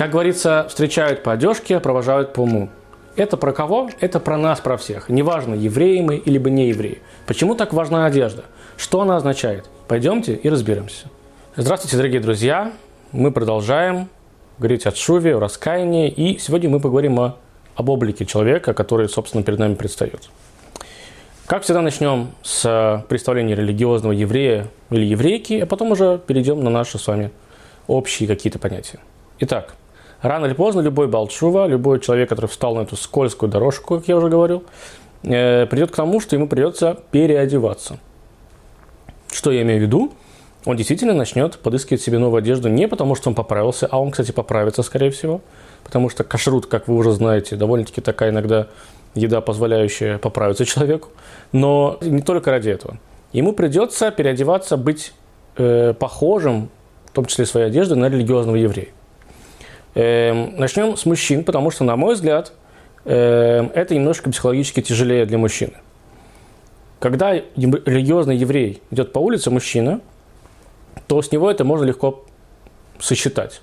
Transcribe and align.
Как 0.00 0.12
говорится, 0.12 0.64
встречают 0.70 1.22
по 1.22 1.32
одежке, 1.32 1.78
провожают 1.78 2.32
по 2.32 2.40
уму. 2.40 2.70
Это 3.16 3.36
про 3.36 3.52
кого? 3.52 3.90
Это 4.00 4.18
про 4.18 4.38
нас, 4.38 4.58
про 4.58 4.78
всех. 4.78 5.10
Неважно, 5.10 5.52
евреи 5.52 6.00
мы 6.00 6.16
или 6.16 6.38
не 6.48 6.68
евреи. 6.68 7.02
Почему 7.26 7.54
так 7.54 7.74
важна 7.74 8.06
одежда? 8.06 8.44
Что 8.78 9.02
она 9.02 9.16
означает? 9.16 9.68
Пойдемте 9.88 10.32
и 10.32 10.48
разберемся. 10.48 11.08
Здравствуйте, 11.54 11.98
дорогие 11.98 12.22
друзья. 12.22 12.72
Мы 13.12 13.30
продолжаем 13.30 14.08
говорить 14.56 14.86
о 14.86 14.90
шуве, 14.92 15.36
о 15.36 15.38
раскаянии. 15.38 16.08
И 16.08 16.38
сегодня 16.38 16.70
мы 16.70 16.80
поговорим 16.80 17.20
о, 17.20 17.36
об 17.74 17.90
облике 17.90 18.24
человека, 18.24 18.72
который, 18.72 19.06
собственно, 19.06 19.44
перед 19.44 19.58
нами 19.58 19.74
предстает. 19.74 20.30
Как 21.44 21.62
всегда, 21.62 21.82
начнем 21.82 22.30
с 22.42 23.04
представления 23.10 23.54
религиозного 23.54 24.12
еврея 24.12 24.68
или 24.88 25.04
еврейки, 25.04 25.60
а 25.60 25.66
потом 25.66 25.92
уже 25.92 26.18
перейдем 26.26 26.64
на 26.64 26.70
наши 26.70 26.98
с 26.98 27.06
вами 27.06 27.32
общие 27.86 28.26
какие-то 28.26 28.58
понятия. 28.58 28.98
Итак, 29.40 29.74
рано 30.22 30.46
или 30.46 30.54
поздно 30.54 30.80
любой 30.80 31.08
балчува, 31.08 31.66
любой 31.66 32.00
человек, 32.00 32.28
который 32.28 32.46
встал 32.46 32.74
на 32.74 32.80
эту 32.80 32.96
скользкую 32.96 33.50
дорожку, 33.50 33.98
как 33.98 34.08
я 34.08 34.16
уже 34.16 34.28
говорил, 34.28 34.64
э, 35.22 35.66
придет 35.66 35.90
к 35.90 35.96
тому, 35.96 36.20
что 36.20 36.36
ему 36.36 36.48
придется 36.48 36.98
переодеваться. 37.10 37.98
Что 39.32 39.52
я 39.52 39.62
имею 39.62 39.80
в 39.80 39.82
виду? 39.82 40.12
Он 40.66 40.76
действительно 40.76 41.14
начнет 41.14 41.58
подыскивать 41.58 42.02
себе 42.02 42.18
новую 42.18 42.40
одежду 42.40 42.68
не 42.68 42.86
потому, 42.86 43.14
что 43.14 43.30
он 43.30 43.34
поправился, 43.34 43.86
а 43.90 43.98
он, 43.98 44.10
кстати, 44.10 44.30
поправится, 44.30 44.82
скорее 44.82 45.10
всего, 45.10 45.40
потому 45.84 46.10
что 46.10 46.22
кашрут, 46.22 46.66
как 46.66 46.86
вы 46.86 46.96
уже 46.96 47.12
знаете, 47.12 47.56
довольно-таки 47.56 48.02
такая 48.02 48.30
иногда 48.30 48.66
еда, 49.14 49.40
позволяющая 49.40 50.18
поправиться 50.18 50.66
человеку, 50.66 51.08
но 51.52 51.98
не 52.02 52.22
только 52.22 52.50
ради 52.50 52.68
этого. 52.70 52.98
Ему 53.32 53.52
придется 53.52 54.10
переодеваться, 54.10 54.76
быть 54.76 55.12
э, 55.56 55.94
похожим, 55.98 56.68
в 57.06 57.12
том 57.12 57.24
числе 57.24 57.46
своей 57.46 57.66
одеждой, 57.68 57.96
на 57.96 58.08
религиозного 58.08 58.56
еврея. 58.56 58.88
Э, 59.94 60.32
начнем 60.32 60.96
с 60.96 61.04
мужчин, 61.04 61.44
потому 61.44 61.70
что, 61.70 61.84
на 61.84 61.96
мой 61.96 62.14
взгляд, 62.14 62.52
э, 63.04 63.68
это 63.74 63.94
немножко 63.94 64.30
психологически 64.30 64.82
тяжелее 64.82 65.26
для 65.26 65.38
мужчины. 65.38 65.74
Когда 67.00 67.32
религиозный 67.32 68.36
еврей 68.36 68.82
идет 68.90 69.12
по 69.12 69.18
улице, 69.18 69.50
мужчина, 69.50 70.00
то 71.06 71.20
с 71.22 71.32
него 71.32 71.50
это 71.50 71.64
можно 71.64 71.84
легко 71.84 72.24
сосчитать. 72.98 73.62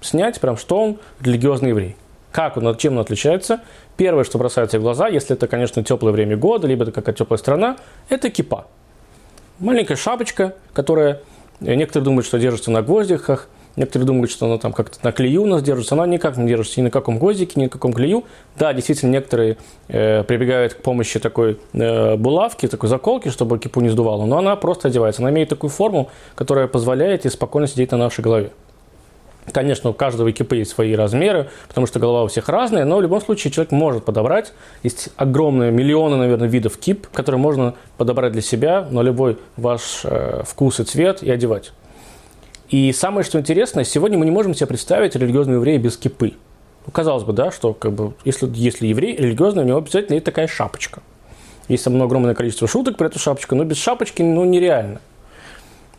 Снять, 0.00 0.40
прям, 0.40 0.56
что 0.56 0.82
он 0.82 0.98
религиозный 1.20 1.68
еврей. 1.68 1.96
Как 2.32 2.56
он, 2.56 2.76
чем 2.76 2.94
он 2.94 3.00
отличается? 3.00 3.60
Первое, 3.96 4.24
что 4.24 4.38
бросается 4.38 4.78
в 4.78 4.82
глаза, 4.82 5.08
если 5.08 5.36
это, 5.36 5.46
конечно, 5.46 5.84
теплое 5.84 6.12
время 6.12 6.36
года, 6.36 6.66
либо 6.66 6.84
это 6.84 6.92
какая-то 6.92 7.18
теплая 7.18 7.38
страна, 7.38 7.76
это 8.08 8.30
кипа. 8.30 8.66
Маленькая 9.58 9.96
шапочка, 9.96 10.54
которая, 10.72 11.20
э, 11.60 11.74
некоторые 11.74 12.04
думают, 12.04 12.26
что 12.26 12.38
держится 12.38 12.70
на 12.70 12.82
гвоздиках, 12.82 13.48
некоторые 13.80 14.06
думают, 14.06 14.30
что 14.30 14.46
она 14.46 14.58
там 14.58 14.72
как-то 14.72 14.98
на 15.02 15.10
клею 15.10 15.42
у 15.42 15.46
нас 15.46 15.62
держится, 15.62 15.94
она 15.94 16.06
никак 16.06 16.36
не 16.36 16.46
держится 16.46 16.80
ни 16.80 16.84
на 16.84 16.90
каком 16.90 17.18
гвоздике, 17.18 17.58
ни 17.58 17.64
на 17.64 17.70
каком 17.70 17.92
клею. 17.92 18.24
Да, 18.56 18.72
действительно, 18.72 19.10
некоторые 19.10 19.56
э, 19.88 20.22
прибегают 20.24 20.74
к 20.74 20.82
помощи 20.82 21.18
такой 21.18 21.58
э, 21.72 22.16
булавки, 22.16 22.68
такой 22.68 22.88
заколки, 22.88 23.28
чтобы 23.28 23.58
кипу 23.58 23.80
не 23.80 23.88
сдувало, 23.88 24.26
но 24.26 24.38
она 24.38 24.54
просто 24.56 24.88
одевается. 24.88 25.22
Она 25.22 25.30
имеет 25.30 25.48
такую 25.48 25.70
форму, 25.70 26.10
которая 26.34 26.68
позволяет 26.68 27.24
ей 27.24 27.30
спокойно 27.30 27.66
сидеть 27.66 27.90
на 27.90 27.98
нашей 27.98 28.20
голове. 28.20 28.50
Конечно, 29.52 29.90
у 29.90 29.92
каждого 29.94 30.30
экипа 30.30 30.54
есть 30.54 30.70
свои 30.70 30.94
размеры, 30.94 31.48
потому 31.66 31.86
что 31.86 31.98
голова 31.98 32.24
у 32.24 32.26
всех 32.28 32.48
разная, 32.48 32.84
но 32.84 32.98
в 32.98 33.02
любом 33.02 33.20
случае 33.20 33.50
человек 33.50 33.72
может 33.72 34.04
подобрать. 34.04 34.52
Есть 34.82 35.08
огромные 35.16 35.72
миллионы, 35.72 36.16
наверное, 36.16 36.46
видов 36.46 36.76
кип, 36.76 37.08
которые 37.08 37.40
можно 37.40 37.74
подобрать 37.96 38.32
для 38.32 38.42
себя 38.42 38.86
на 38.90 39.00
любой 39.00 39.38
ваш 39.56 40.02
э, 40.04 40.42
вкус 40.46 40.80
и 40.80 40.84
цвет 40.84 41.22
и 41.22 41.30
одевать. 41.30 41.72
И 42.70 42.92
самое, 42.92 43.24
что 43.24 43.38
интересно, 43.40 43.82
сегодня 43.82 44.16
мы 44.16 44.24
не 44.24 44.30
можем 44.30 44.54
себе 44.54 44.68
представить 44.68 45.16
религиозного 45.16 45.56
еврея 45.56 45.78
без 45.78 45.96
кипы. 45.96 46.34
Ну, 46.86 46.92
казалось 46.92 47.24
бы, 47.24 47.32
да, 47.32 47.50
что 47.50 47.74
как 47.74 47.92
бы, 47.92 48.14
если, 48.24 48.48
если 48.54 48.86
еврей 48.86 49.16
религиозный, 49.16 49.64
у 49.64 49.66
него 49.66 49.78
обязательно 49.78 50.14
есть 50.14 50.24
такая 50.24 50.46
шапочка. 50.46 51.02
Есть 51.66 51.82
там 51.84 52.00
огромное 52.00 52.34
количество 52.34 52.68
шуток 52.68 52.96
про 52.96 53.08
эту 53.08 53.18
шапочку, 53.18 53.56
но 53.56 53.64
без 53.64 53.76
шапочки 53.76 54.22
ну, 54.22 54.44
нереально. 54.44 55.00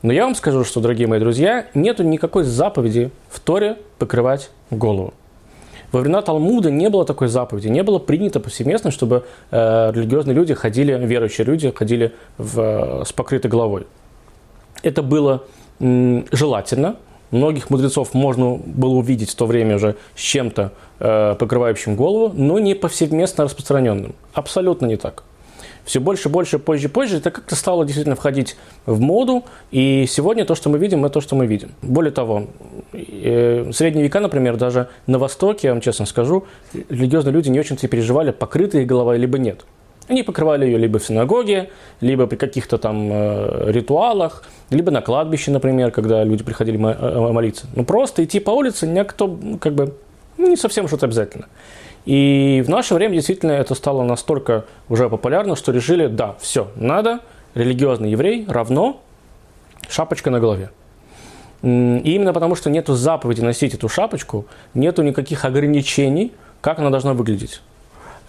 Но 0.02 0.14
я 0.14 0.24
вам 0.24 0.34
скажу, 0.34 0.64
что, 0.64 0.80
дорогие 0.80 1.08
мои 1.08 1.20
друзья, 1.20 1.68
нету 1.74 2.04
никакой 2.04 2.44
заповеди 2.44 3.12
в 3.30 3.42
Торе 3.42 3.78
покрывать 4.00 4.50
голову. 4.70 5.14
Во 5.92 6.00
времена 6.00 6.22
Талмуда 6.22 6.72
не 6.72 6.90
было 6.90 7.06
такой 7.06 7.28
заповеди, 7.28 7.68
не 7.68 7.84
было 7.84 8.00
принято 8.00 8.40
повсеместно, 8.40 8.92
чтобы 8.92 9.26
э, 9.52 9.92
религиозные 9.94 10.34
люди 10.34 10.53
ходили, 10.53 10.94
верующие 10.94 11.46
люди 11.46 11.70
ходили 11.76 12.14
в, 12.38 12.59
э, 12.59 13.06
с 13.06 13.12
покрытой 13.12 13.52
головой. 13.52 13.86
Это 14.84 15.03
было 15.03 15.44
желательно. 16.31 16.96
Многих 17.31 17.69
мудрецов 17.69 18.14
можно 18.14 18.56
было 18.56 18.96
увидеть 18.96 19.30
в 19.30 19.36
то 19.36 19.46
время 19.46 19.75
уже 19.75 19.96
с 20.16 20.19
чем-то 20.19 20.74
э, 21.00 21.36
покрывающим 21.40 21.96
голову, 21.96 22.34
но 22.36 22.59
не 22.59 22.75
повсеместно 22.75 23.46
распространенным. 23.46 24.16
Абсолютно 24.34 24.86
не 24.86 24.97
так 24.97 25.24
все 25.86 26.00
больше, 26.00 26.30
больше, 26.30 26.59
позже, 26.59 26.90
позже, 26.90 27.18
это 27.18 27.31
как-то 27.31 27.56
стало 27.56 27.86
действительно 27.86 28.16
входить 28.16 28.56
в 28.86 29.00
моду, 29.00 29.44
и 29.72 30.06
сегодня 30.08 30.46
то, 30.46 30.56
что 30.56 30.70
мы 30.70 30.78
видим, 30.78 31.06
это 31.06 31.16
то, 31.16 31.22
что 31.22 31.36
мы 31.36 31.47
видим. 31.47 31.72
Более 31.81 32.12
того, 32.12 32.47
э, 32.94 33.72
средние 33.74 34.06
века, 34.06 34.20
например, 34.20 34.58
даже 34.58 34.90
на 35.08 35.20
Востоке, 35.20 35.68
я 35.68 35.74
вам 35.74 35.81
честно 35.81 36.06
скажу, 36.06 36.46
религиозные 36.74 37.34
люди 37.34 37.50
не 37.50 37.59
очень-то 37.59 37.88
переживали, 37.88 38.31
покрытая 38.31 38.86
голова 38.86 39.16
либо 39.16 39.38
нет. 39.38 39.66
Они 40.12 40.24
покрывали 40.24 40.66
ее 40.66 40.78
либо 40.78 41.00
в 41.00 41.06
синагоге, 41.06 41.70
либо 42.02 42.28
при 42.28 42.36
каких-то 42.36 42.78
там 42.78 43.10
э, 43.14 43.72
ритуалах, 43.72 44.44
либо 44.70 44.92
на 44.92 45.02
кладбище, 45.02 45.52
например, 45.52 45.92
когда 45.92 46.22
люди 46.26 46.44
приходили 46.44 46.78
э, 46.78 47.32
молиться. 47.32 47.68
Ну, 47.78 47.86
просто 47.86 48.22
идти 48.26 48.42
по 48.42 48.52
улице 48.52 48.88
никто, 48.88 49.28
ну, 49.28 49.58
как 49.58 49.74
бы, 49.74 49.94
ну, 50.38 50.50
не 50.50 50.58
совсем 50.58 50.90
что-то 50.90 51.06
обязательно. 51.06 51.48
И 52.06 52.62
в 52.66 52.70
наше 52.70 52.94
время 52.94 53.14
действительно 53.14 53.54
это 53.54 53.74
стало 53.74 54.04
настолько 54.04 54.66
уже 54.90 55.10
популярно, 55.10 55.56
что 55.56 55.72
решили, 55.72 56.08
да, 56.08 56.36
все, 56.42 56.68
надо, 56.76 57.22
религиозный 57.56 58.12
еврей 58.12 58.46
равно 58.50 59.00
шапочка 59.88 60.30
на 60.30 60.42
голове. 60.42 60.72
И 61.64 61.68
именно 62.16 62.34
потому, 62.34 62.56
что 62.56 62.70
нету 62.70 62.96
заповеди 62.96 63.40
носить 63.40 63.76
эту 63.76 63.88
шапочку, 63.88 64.46
нету 64.74 65.04
никаких 65.04 65.46
ограничений, 65.46 66.34
как 66.60 66.80
она 66.80 66.90
должна 66.90 67.14
выглядеть. 67.14 67.62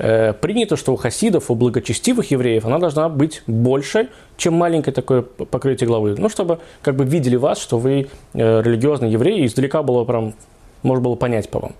Э, 0.03 0.33
принято, 0.33 0.77
что 0.77 0.93
у 0.93 0.97
хасидов, 0.97 1.49
у 1.49 1.55
благочестивых 1.55 2.33
евреев 2.33 2.67
она 2.67 2.79
должна 2.79 3.09
быть 3.09 3.43
больше, 3.47 4.09
чем 4.37 4.55
маленькое 4.55 4.93
такое 4.93 5.23
покрытие 5.23 5.87
головы. 5.87 6.17
Ну, 6.19 6.29
чтобы 6.29 6.59
как 6.83 6.97
бы 6.97 7.05
видели 7.05 7.37
вас, 7.37 7.61
что 7.61 7.79
вы 7.79 8.09
э, 8.35 8.63
религиозный 8.63 9.11
еврей, 9.11 9.43
и 9.43 9.47
издалека 9.47 9.85
было 9.85 10.05
прям, 10.05 10.35
можно 10.83 11.05
было 11.05 11.15
понять 11.15 11.49
по 11.49 11.61
вам. 11.61 11.73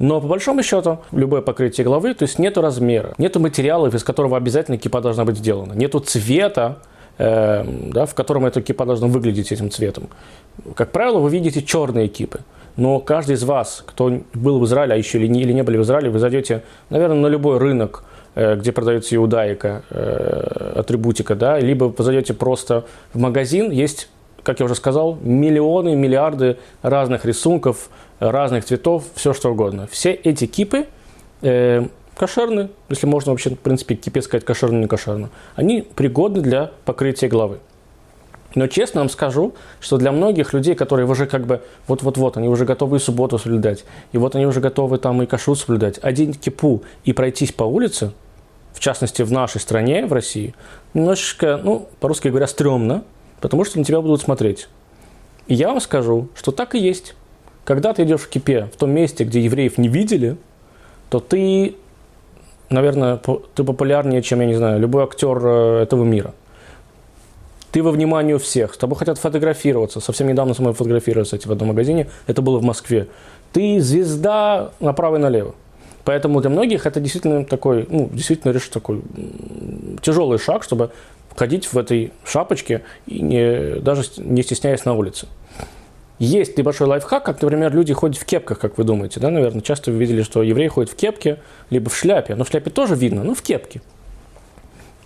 Но 0.00 0.20
по 0.20 0.26
большому 0.26 0.64
счету, 0.64 0.98
любое 1.12 1.40
покрытие 1.40 1.84
головы, 1.84 2.14
то 2.14 2.24
есть 2.24 2.40
нету 2.40 2.62
размера, 2.62 3.14
нету 3.16 3.38
материалов, 3.38 3.94
из 3.94 4.02
которого 4.02 4.36
обязательно 4.36 4.76
кипа 4.76 5.00
должна 5.00 5.24
быть 5.24 5.38
сделана, 5.38 5.74
нету 5.74 6.00
цвета, 6.00 6.78
э, 7.16 7.64
да, 7.92 8.06
в 8.06 8.14
котором 8.14 8.44
эта 8.44 8.60
кипа 8.60 8.86
должна 8.86 9.06
выглядеть 9.06 9.52
этим 9.52 9.70
цветом. 9.70 10.08
Как 10.74 10.90
правило, 10.90 11.20
вы 11.20 11.30
видите 11.30 11.62
черные 11.62 12.08
кипы. 12.08 12.40
Но 12.78 13.00
каждый 13.00 13.34
из 13.34 13.42
вас, 13.42 13.82
кто 13.84 14.20
был 14.34 14.60
в 14.60 14.64
Израиле, 14.64 14.94
а 14.94 14.96
еще 14.96 15.18
или 15.18 15.26
не, 15.26 15.42
или 15.42 15.52
не 15.52 15.64
были 15.64 15.78
в 15.78 15.82
Израиле, 15.82 16.10
вы 16.10 16.20
зайдете, 16.20 16.62
наверное, 16.90 17.18
на 17.18 17.26
любой 17.26 17.58
рынок, 17.58 18.04
э, 18.36 18.54
где 18.54 18.70
продается 18.70 19.16
иудаика, 19.16 19.82
э, 19.90 20.74
атрибутика, 20.76 21.34
да, 21.34 21.58
либо 21.58 21.92
зайдете 21.98 22.34
просто 22.34 22.84
в 23.12 23.18
магазин, 23.18 23.72
есть 23.72 24.08
как 24.44 24.60
я 24.60 24.64
уже 24.64 24.76
сказал, 24.76 25.18
миллионы, 25.20 25.94
миллиарды 25.94 26.56
разных 26.80 27.26
рисунков, 27.26 27.90
разных 28.18 28.64
цветов, 28.64 29.04
все 29.14 29.34
что 29.34 29.50
угодно. 29.50 29.86
Все 29.90 30.12
эти 30.12 30.46
кипы 30.46 30.86
э, 31.42 31.84
кошерны, 32.16 32.70
если 32.88 33.06
можно 33.06 33.32
вообще, 33.32 33.50
в 33.50 33.58
принципе, 33.58 33.96
кипе 33.96 34.22
сказать 34.22 34.46
кошерно, 34.46 34.78
не 34.78 34.86
кошерно, 34.86 35.28
они 35.54 35.82
пригодны 35.82 36.40
для 36.40 36.70
покрытия 36.86 37.28
головы. 37.28 37.58
Но 38.54 38.66
честно 38.66 39.00
вам 39.00 39.10
скажу, 39.10 39.54
что 39.80 39.98
для 39.98 40.10
многих 40.10 40.52
людей, 40.54 40.74
которые 40.74 41.06
уже 41.06 41.26
как 41.26 41.46
бы 41.46 41.62
вот-вот-вот, 41.86 42.36
они 42.36 42.48
уже 42.48 42.64
готовы 42.64 42.96
и 42.96 43.00
субботу 43.00 43.38
соблюдать, 43.38 43.84
и 44.12 44.18
вот 44.18 44.34
они 44.34 44.46
уже 44.46 44.60
готовы 44.60 44.98
там 44.98 45.22
и 45.22 45.26
кашрут 45.26 45.58
соблюдать, 45.58 45.98
один 46.02 46.32
кипу 46.32 46.82
и 47.04 47.12
пройтись 47.12 47.52
по 47.52 47.64
улице, 47.64 48.12
в 48.72 48.80
частности 48.80 49.22
в 49.22 49.32
нашей 49.32 49.60
стране, 49.60 50.06
в 50.06 50.12
России, 50.12 50.54
немножечко, 50.94 51.60
ну, 51.62 51.88
по-русски 52.00 52.28
говоря, 52.28 52.46
стрёмно, 52.46 53.04
потому 53.40 53.64
что 53.64 53.78
на 53.78 53.84
тебя 53.84 54.00
будут 54.00 54.22
смотреть. 54.22 54.68
И 55.46 55.54
я 55.54 55.68
вам 55.68 55.80
скажу, 55.80 56.28
что 56.34 56.52
так 56.52 56.74
и 56.74 56.78
есть. 56.78 57.14
Когда 57.64 57.92
ты 57.92 58.04
идешь 58.04 58.20
в 58.20 58.28
кипе, 58.28 58.68
в 58.72 58.76
том 58.76 58.90
месте, 58.90 59.24
где 59.24 59.40
евреев 59.40 59.78
не 59.78 59.88
видели, 59.88 60.36
то 61.10 61.20
ты, 61.20 61.76
наверное, 62.70 63.20
ты 63.54 63.64
популярнее, 63.64 64.22
чем, 64.22 64.40
я 64.40 64.46
не 64.46 64.54
знаю, 64.54 64.80
любой 64.80 65.04
актер 65.04 65.38
э, 65.42 65.82
этого 65.82 66.04
мира. 66.04 66.34
Ты 67.70 67.82
во 67.82 67.90
внимании 67.90 68.32
у 68.32 68.38
всех, 68.38 68.74
с 68.74 68.78
тобой 68.78 68.96
хотят 68.96 69.18
фотографироваться. 69.18 70.00
Совсем 70.00 70.28
недавно 70.28 70.54
со 70.54 70.62
мной 70.62 70.74
фотографировались 70.74 71.28
кстати, 71.28 71.46
в 71.46 71.52
одном 71.52 71.68
магазине, 71.68 72.08
это 72.26 72.40
было 72.40 72.58
в 72.58 72.62
Москве. 72.62 73.08
Ты 73.52 73.80
звезда 73.80 74.70
направо 74.80 75.16
и 75.16 75.18
налево. 75.18 75.54
Поэтому 76.04 76.40
для 76.40 76.48
многих 76.48 76.86
это 76.86 77.00
действительно 77.00 77.44
такой, 77.44 77.86
ну, 77.90 78.08
действительно, 78.10 78.52
решит 78.52 78.72
такой 78.72 79.02
тяжелый 80.00 80.38
шаг, 80.38 80.62
чтобы 80.62 80.90
ходить 81.36 81.70
в 81.70 81.76
этой 81.76 82.12
шапочке, 82.24 82.82
и 83.06 83.20
не, 83.20 83.78
даже 83.80 84.04
не 84.16 84.42
стесняясь 84.42 84.86
на 84.86 84.94
улице. 84.94 85.28
Есть 86.18 86.56
небольшой 86.58 86.88
лайфхак, 86.88 87.24
как, 87.24 87.42
например, 87.42 87.72
люди 87.72 87.92
ходят 87.92 88.16
в 88.16 88.24
кепках, 88.24 88.58
как 88.58 88.78
вы 88.78 88.84
думаете, 88.84 89.20
да, 89.20 89.30
наверное, 89.30 89.60
часто 89.60 89.92
вы 89.92 89.98
видели, 89.98 90.22
что 90.22 90.42
евреи 90.42 90.68
ходят 90.68 90.90
в 90.90 90.96
кепке, 90.96 91.38
либо 91.70 91.90
в 91.90 91.96
шляпе, 91.96 92.34
но 92.34 92.44
в 92.44 92.48
шляпе 92.48 92.70
тоже 92.70 92.96
видно, 92.96 93.22
но 93.22 93.34
в 93.34 93.42
кепке. 93.42 93.82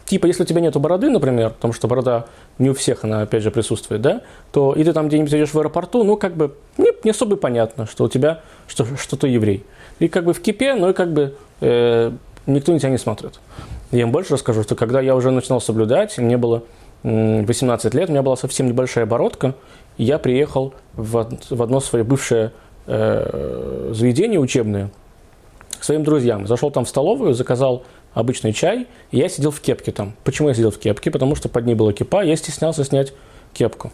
Типа, 0.04 0.26
если 0.26 0.42
у 0.42 0.46
тебя 0.46 0.60
нету 0.60 0.80
бороды, 0.80 1.08
например, 1.10 1.50
потому 1.50 1.72
что 1.72 1.88
борода 1.88 2.26
не 2.58 2.70
у 2.70 2.74
всех, 2.74 3.04
она 3.04 3.22
опять 3.22 3.42
же 3.42 3.50
присутствует, 3.50 4.02
да, 4.02 4.22
то 4.52 4.74
и 4.74 4.84
ты 4.84 4.92
там 4.92 5.08
где-нибудь 5.08 5.32
идешь 5.32 5.54
в 5.54 5.58
аэропорту, 5.58 6.04
ну, 6.04 6.16
как 6.16 6.36
бы 6.36 6.54
не, 6.76 6.90
не 7.04 7.10
особо 7.10 7.36
понятно, 7.36 7.86
что 7.86 8.04
у 8.04 8.08
тебя, 8.08 8.40
что, 8.66 8.84
что 8.96 9.16
ты 9.16 9.28
еврей. 9.28 9.64
И 9.98 10.08
как 10.08 10.24
бы 10.24 10.34
в 10.34 10.40
кипе, 10.40 10.74
ну 10.74 10.90
и 10.90 10.92
как 10.92 11.12
бы 11.12 11.36
э, 11.60 12.12
никто 12.46 12.72
на 12.72 12.78
тебя 12.78 12.90
не 12.90 12.98
смотрит. 12.98 13.40
Я 13.90 14.02
им 14.02 14.12
больше 14.12 14.34
расскажу, 14.34 14.62
что 14.62 14.74
когда 14.74 15.00
я 15.00 15.14
уже 15.14 15.30
начинал 15.30 15.60
соблюдать, 15.60 16.16
мне 16.18 16.36
было 16.36 16.62
18 17.02 17.94
лет, 17.94 18.08
у 18.08 18.12
меня 18.12 18.22
была 18.22 18.36
совсем 18.36 18.66
небольшая 18.66 19.06
бородка, 19.06 19.54
и 19.98 20.04
я 20.04 20.18
приехал 20.18 20.74
в, 20.94 21.28
в 21.50 21.62
одно 21.62 21.80
свое 21.80 22.04
бывшее 22.04 22.52
э, 22.86 23.92
заведение 23.92 24.40
учебное 24.40 24.90
к 25.78 25.84
своим 25.84 26.04
друзьям. 26.04 26.46
Зашел 26.46 26.70
там 26.70 26.84
в 26.84 26.88
столовую, 26.88 27.34
заказал 27.34 27.84
обычный 28.14 28.52
чай, 28.52 28.86
и 29.10 29.18
я 29.18 29.28
сидел 29.28 29.50
в 29.50 29.60
кепке 29.60 29.92
там. 29.92 30.14
Почему 30.24 30.48
я 30.48 30.54
сидел 30.54 30.70
в 30.70 30.78
кепке? 30.78 31.10
Потому 31.10 31.34
что 31.34 31.48
под 31.48 31.66
ней 31.66 31.74
была 31.74 31.92
кепа, 31.92 32.22
я 32.22 32.36
стеснялся 32.36 32.84
снять 32.84 33.12
кепку. 33.54 33.92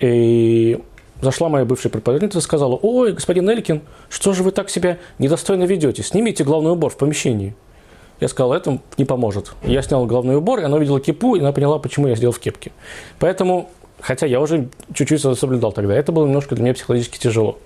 И 0.00 0.80
зашла 1.20 1.48
моя 1.48 1.64
бывшая 1.64 1.90
преподавательница 1.90 2.38
и 2.38 2.42
сказала, 2.42 2.78
ой, 2.80 3.12
господин 3.12 3.48
Элькин, 3.48 3.82
что 4.08 4.32
же 4.32 4.42
вы 4.42 4.50
так 4.50 4.70
себя 4.70 4.98
недостойно 5.18 5.64
ведете? 5.64 6.02
Снимите 6.02 6.44
главный 6.44 6.72
убор 6.72 6.90
в 6.90 6.96
помещении. 6.96 7.54
Я 8.20 8.28
сказал, 8.28 8.52
это 8.52 8.78
не 8.96 9.04
поможет. 9.04 9.52
Я 9.62 9.82
снял 9.82 10.06
главный 10.06 10.36
убор, 10.36 10.60
и 10.60 10.62
она 10.62 10.76
увидела 10.76 11.00
кипу, 11.00 11.34
и 11.34 11.40
она 11.40 11.52
поняла, 11.52 11.78
почему 11.78 12.06
я 12.06 12.16
сидел 12.16 12.32
в 12.32 12.38
кепке. 12.38 12.72
Поэтому, 13.18 13.70
хотя 14.00 14.26
я 14.26 14.40
уже 14.40 14.68
чуть-чуть 14.94 15.20
соблюдал 15.20 15.72
тогда, 15.72 15.94
это 15.94 16.12
было 16.12 16.26
немножко 16.26 16.54
для 16.54 16.64
меня 16.64 16.74
психологически 16.74 17.18
тяжело. 17.18 17.58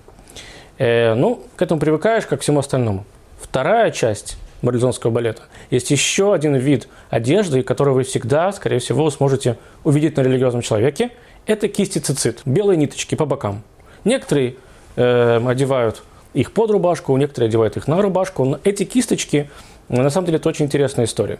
Э, 0.77 1.13
ну, 1.13 1.43
к 1.55 1.61
этому 1.61 1.79
привыкаешь, 1.79 2.25
как 2.25 2.39
к 2.39 2.41
всему 2.41 2.59
остальному. 2.59 3.05
Вторая 3.39 3.91
часть 3.91 4.37
марлезонского 4.61 5.11
балета. 5.11 5.43
Есть 5.69 5.91
еще 5.91 6.33
один 6.33 6.55
вид 6.55 6.87
одежды, 7.09 7.63
который 7.63 7.93
вы 7.93 8.03
всегда, 8.03 8.51
скорее 8.51 8.79
всего, 8.79 9.09
сможете 9.09 9.57
увидеть 9.83 10.17
на 10.17 10.21
религиозном 10.21 10.61
человеке. 10.61 11.11
Это 11.45 11.67
кисти 11.67 11.99
цицит, 11.99 12.41
белые 12.45 12.77
ниточки 12.77 13.15
по 13.15 13.25
бокам. 13.25 13.63
Некоторые 14.03 14.55
э, 14.95 15.41
одевают 15.45 16.03
их 16.33 16.51
под 16.51 16.71
рубашку, 16.71 17.15
некоторые 17.17 17.47
одевают 17.47 17.77
их 17.77 17.87
на 17.87 18.01
рубашку. 18.01 18.45
Но 18.45 18.59
эти 18.63 18.83
кисточки 18.83 19.49
на 19.87 20.09
самом 20.09 20.27
деле 20.27 20.37
это 20.37 20.49
очень 20.49 20.65
интересная 20.65 21.05
история. 21.05 21.39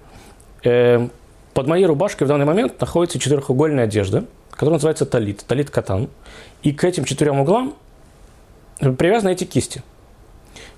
Эм, 0.63 1.11
под 1.53 1.67
моей 1.67 1.85
рубашкой 1.85 2.25
в 2.25 2.27
данный 2.27 2.45
момент 2.45 2.79
находится 2.81 3.19
четырехугольная 3.19 3.85
одежда, 3.85 4.25
которая 4.51 4.73
называется 4.73 5.05
талит, 5.05 5.43
талит 5.47 5.69
катан. 5.69 6.09
И 6.63 6.73
к 6.73 6.83
этим 6.83 7.05
четырем 7.05 7.39
углам 7.39 7.75
привязаны 8.79 9.31
эти 9.31 9.43
кисти. 9.43 9.83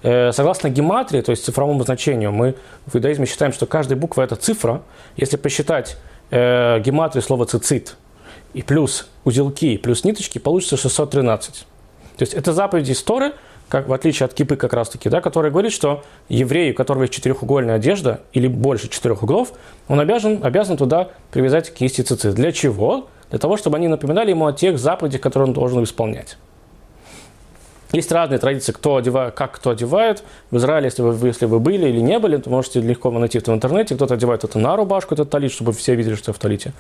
Э, 0.04 0.32
согласно 0.32 0.70
гематрии, 0.70 1.22
то 1.22 1.32
есть 1.32 1.46
цифровому 1.46 1.84
значению, 1.84 2.32
мы 2.32 2.56
в 2.86 2.96
иудаизме 2.96 3.26
считаем, 3.26 3.54
что 3.54 3.66
каждая 3.66 4.00
буква– 4.00 4.22
это 4.24 4.36
цифра. 4.36 4.82
Если 5.16 5.38
посчитать 5.38 5.98
э, 6.32 6.80
гематрию 6.80 7.22
слова 7.22 7.46
«цицит» 7.46 7.98
и 8.54 8.64
плюс 8.64 9.08
узелки, 9.24 9.78
плюс 9.78 10.04
ниточки, 10.04 10.40
получится 10.40 10.78
613. 10.78 11.66
То 12.18 12.24
есть 12.24 12.34
это 12.34 12.52
заповеди 12.52 12.94
истории, 12.94 13.32
как, 13.70 13.88
в 13.88 13.94
отличие 13.94 14.26
от 14.26 14.34
кипы 14.34 14.56
как 14.56 14.74
раз-таки, 14.74 15.08
да, 15.08 15.22
который 15.22 15.52
говорит, 15.52 15.72
что 15.72 16.04
еврей, 16.30 16.72
у 16.72 16.76
которого 16.76 17.04
есть 17.04 17.14
четырехугольная 17.14 17.76
одежда 17.76 18.22
или 18.34 18.48
больше 18.48 18.90
четырех 18.90 19.24
углов, 19.24 19.54
он 19.88 20.00
обязан, 20.00 20.44
обязан 20.44 20.78
туда 20.78 21.10
привязать 21.32 21.74
кисти 21.74 22.02
цицит. 22.02 22.34
Для 22.36 22.52
чего? 22.52 23.08
Для 23.30 23.40
того, 23.40 23.56
чтобы 23.56 23.78
они 23.78 23.88
напоминали 23.88 24.32
ему 24.32 24.48
о 24.48 24.52
тех 24.52 24.78
заповедях, 24.78 25.22
которые 25.22 25.48
он 25.48 25.54
должен 25.54 25.84
исполнять. 25.84 26.38
Есть 27.92 28.12
разные 28.12 28.40
традиции, 28.40 28.72
кто 28.72 28.96
одевает, 28.96 29.34
как 29.34 29.52
кто 29.54 29.72
одевает. 29.72 30.24
В 30.50 30.58
Израиле, 30.58 30.86
если 30.86 31.02
вы, 31.02 31.28
если 31.28 31.46
вы 31.46 31.60
были 31.60 31.90
или 31.90 32.00
не 32.00 32.20
были, 32.20 32.38
то 32.38 32.50
можете 32.50 32.80
легко 32.80 33.12
найти 33.12 33.38
это 33.38 33.52
в 33.52 33.56
интернете. 33.56 33.96
Кто-то 33.96 34.14
одевает 34.14 34.44
это 34.44 34.60
на 34.60 34.76
рубашку, 34.78 35.14
этот 35.14 35.30
талит, 35.30 35.52
чтобы 35.52 35.74
все 35.74 35.96
видели, 35.96 36.16
что 36.16 36.32
в 36.32 36.40
талите. 36.40 36.72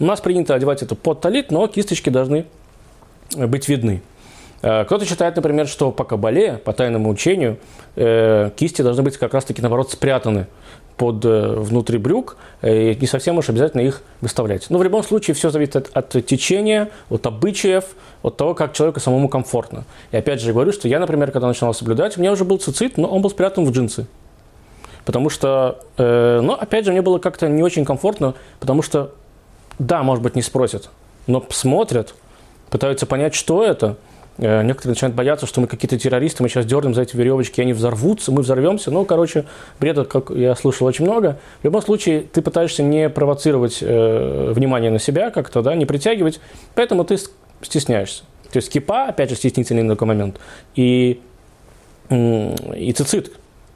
У 0.00 0.04
нас 0.04 0.20
принято 0.20 0.54
одевать 0.54 0.82
это 0.82 0.96
под 0.96 1.20
талит, 1.20 1.52
но 1.52 1.68
кисточки 1.68 2.10
должны 2.10 2.46
быть 3.36 3.68
видны. 3.68 4.02
Э, 4.62 4.84
кто-то 4.84 5.04
считает, 5.04 5.36
например, 5.36 5.68
что 5.68 5.92
по 5.92 6.04
кабале, 6.04 6.54
по 6.54 6.72
тайному 6.72 7.10
учению, 7.10 7.58
э, 7.94 8.50
кисти 8.56 8.82
должны 8.82 9.04
быть 9.04 9.16
как 9.16 9.34
раз-таки, 9.34 9.62
наоборот, 9.62 9.92
спрятаны 9.92 10.46
под 10.96 11.24
э, 11.24 11.54
внутри 11.56 11.98
брюк, 11.98 12.36
и 12.62 12.96
не 13.00 13.06
совсем 13.06 13.38
уж 13.38 13.48
обязательно 13.48 13.82
их 13.82 14.02
выставлять. 14.20 14.70
Но 14.70 14.78
в 14.78 14.82
любом 14.82 15.02
случае 15.02 15.34
все 15.34 15.50
зависит 15.50 15.76
от, 15.76 15.90
от 15.94 16.26
течения, 16.26 16.90
от 17.10 17.26
обычаев, 17.26 17.84
от 18.22 18.36
того, 18.36 18.54
как 18.54 18.72
человеку 18.72 19.00
самому 19.00 19.28
комфортно. 19.28 19.84
И 20.10 20.16
опять 20.16 20.40
же 20.40 20.52
говорю, 20.52 20.72
что 20.72 20.88
я, 20.88 20.98
например, 20.98 21.30
когда 21.30 21.48
начинал 21.48 21.74
соблюдать, 21.74 22.16
у 22.16 22.20
меня 22.20 22.32
уже 22.32 22.44
был 22.44 22.58
цицит, 22.58 22.96
но 22.96 23.08
он 23.08 23.22
был 23.22 23.30
спрятан 23.30 23.64
в 23.64 23.70
джинсы. 23.70 24.06
Потому 25.04 25.30
что, 25.30 25.78
э, 25.98 26.40
но 26.42 26.54
опять 26.54 26.84
же, 26.84 26.92
мне 26.92 27.02
было 27.02 27.18
как-то 27.18 27.48
не 27.48 27.62
очень 27.62 27.84
комфортно, 27.84 28.34
потому 28.58 28.82
что, 28.82 29.12
да, 29.78 30.02
может 30.02 30.22
быть, 30.22 30.34
не 30.34 30.42
спросят, 30.42 30.90
но 31.26 31.44
смотрят, 31.50 32.14
пытаются 32.70 33.06
понять, 33.06 33.34
что 33.34 33.62
это– 33.62 33.96
Э, 34.06 34.15
некоторые 34.38 34.92
начинают 34.92 35.14
бояться, 35.14 35.46
что 35.46 35.60
мы 35.60 35.66
какие-то 35.66 35.98
террористы, 35.98 36.42
мы 36.42 36.48
сейчас 36.48 36.66
дернем 36.66 36.94
за 36.94 37.02
эти 37.02 37.16
веревочки, 37.16 37.60
они 37.60 37.72
взорвутся, 37.72 38.32
мы 38.32 38.42
взорвемся. 38.42 38.90
Ну, 38.90 39.04
короче, 39.04 39.44
бреда, 39.80 40.04
как 40.04 40.30
я 40.30 40.54
слышал 40.54 40.86
очень 40.86 41.04
много. 41.04 41.38
В 41.60 41.64
любом 41.64 41.82
случае, 41.82 42.20
ты 42.20 42.42
пытаешься 42.42 42.82
не 42.82 43.08
провоцировать 43.08 43.78
э, 43.80 44.52
внимание 44.52 44.90
на 44.90 44.98
себя 44.98 45.30
как-то, 45.30 45.62
да, 45.62 45.74
не 45.74 45.86
притягивать, 45.86 46.40
поэтому 46.74 47.04
ты 47.04 47.16
стесняешься. 47.62 48.24
То 48.52 48.58
есть 48.58 48.70
кипа, 48.70 49.06
опять 49.06 49.30
же, 49.30 49.36
стеснительный 49.36 49.88
такой 49.88 50.08
момент, 50.08 50.38
и, 50.74 51.20
и 52.10 52.92
цицит, 52.96 53.32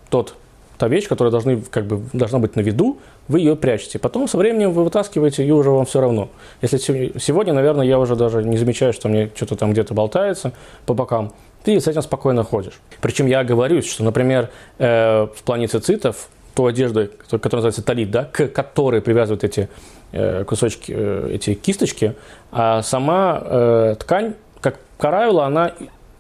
тот 0.09 0.35
та 0.79 0.89
вещь, 0.89 1.09
которая 1.09 1.31
должны, 1.31 1.61
как 1.61 1.87
бы, 1.87 2.03
должна 2.15 2.39
быть 2.39 2.57
на 2.57 2.61
виду, 2.61 2.99
вы 3.31 3.39
ее 3.39 3.55
прячете. 3.55 4.01
Потом 4.01 4.27
со 4.27 4.37
временем 4.37 4.73
вы 4.73 4.83
вытаскиваете, 4.83 5.47
и 5.47 5.51
уже 5.53 5.71
вам 5.71 5.87
все 5.87 6.01
равно. 6.01 6.31
Если 6.63 6.79
сегодня, 7.19 7.53
наверное, 7.53 7.87
я 7.87 8.01
уже 8.01 8.17
даже 8.17 8.43
не 8.43 8.57
замечаю, 8.57 8.93
что 8.93 9.09
мне 9.09 9.31
что-то 9.37 9.55
там 9.55 9.71
где-то 9.71 9.95
болтается 9.95 10.53
по 10.85 10.95
бокам, 10.95 11.33
ты 11.63 11.81
с 11.81 11.87
этим 11.87 12.03
спокойно 12.03 12.43
ходишь. 12.43 12.81
Причем 13.01 13.27
я 13.27 13.41
оговорюсь, 13.41 13.89
что, 13.89 14.03
например, 14.03 14.51
э, 14.79 15.29
в 15.33 15.43
плане 15.45 15.69
цицитов, 15.69 16.29
ту 16.57 16.67
одежду, 16.67 17.09
которая 17.31 17.59
называется 17.59 17.83
талит, 17.83 18.11
да, 18.11 18.25
к 18.25 18.49
которой 18.49 19.01
привязывают 19.01 19.45
эти 19.45 19.69
э, 20.11 20.43
кусочки, 20.43 20.93
э, 20.97 21.31
эти 21.35 21.55
кисточки, 21.55 22.17
а 22.51 22.83
сама 22.83 23.41
э, 23.45 23.95
ткань, 24.01 24.35
как 24.61 24.81
правило, 24.99 25.47
она 25.47 25.73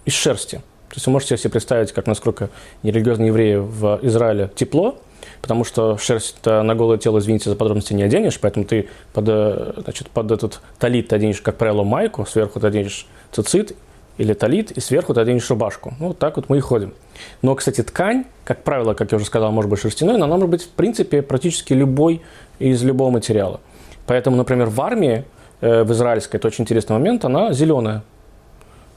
из 0.04 0.12
шерсти. 0.12 0.58
То 0.90 0.94
есть 0.94 1.06
вы 1.06 1.12
можете 1.12 1.37
себе 1.37 1.50
представить, 1.50 1.90
как 1.90 2.06
насколько 2.06 2.50
нерелигиозные 2.85 3.28
евреи 3.28 3.56
в 3.56 3.99
Израиле 4.02 4.50
тепло, 4.54 4.99
потому 5.42 5.64
что 5.64 5.96
шерсть 5.98 6.44
на 6.44 6.74
голое 6.74 6.98
тело, 6.98 7.18
извините 7.18 7.50
за 7.50 7.56
подробности, 7.56 7.92
не 7.92 8.02
оденешь, 8.02 8.38
поэтому 8.40 8.64
ты 8.64 8.88
под, 9.12 9.24
э, 9.28 9.72
значит, 9.82 10.08
под 10.08 10.30
этот 10.30 10.60
талит 10.78 11.08
ты 11.08 11.16
оденешь, 11.16 11.40
как 11.40 11.56
правило, 11.56 11.82
майку, 11.82 12.26
сверху 12.26 12.60
ты 12.60 12.66
оденешь 12.66 13.06
цицит 13.32 13.76
или 14.18 14.34
талит, 14.34 14.70
и 14.72 14.80
сверху 14.80 15.14
ты 15.14 15.20
оденешь 15.20 15.48
рубашку. 15.48 15.94
Ну, 15.98 16.08
вот 16.08 16.18
так 16.18 16.36
вот 16.36 16.48
мы 16.48 16.58
и 16.58 16.60
ходим. 16.60 16.92
Но, 17.40 17.54
кстати, 17.54 17.82
ткань, 17.82 18.24
как 18.44 18.64
правило, 18.64 18.94
как 18.94 19.12
я 19.12 19.16
уже 19.16 19.24
сказал, 19.24 19.50
может 19.50 19.70
быть 19.70 19.80
шерстяной, 19.80 20.18
но 20.18 20.26
она 20.26 20.34
может 20.34 20.50
быть, 20.50 20.62
в 20.64 20.68
принципе, 20.68 21.22
практически 21.22 21.72
любой 21.72 22.20
из 22.58 22.82
любого 22.82 23.10
материала. 23.10 23.60
Поэтому, 24.06 24.36
например, 24.36 24.68
в 24.68 24.80
армии, 24.80 25.24
э, 25.60 25.84
в 25.84 25.92
израильской, 25.92 26.38
это 26.38 26.48
очень 26.48 26.64
интересный 26.64 26.94
момент, 26.94 27.24
она 27.24 27.52
зеленая. 27.52 28.02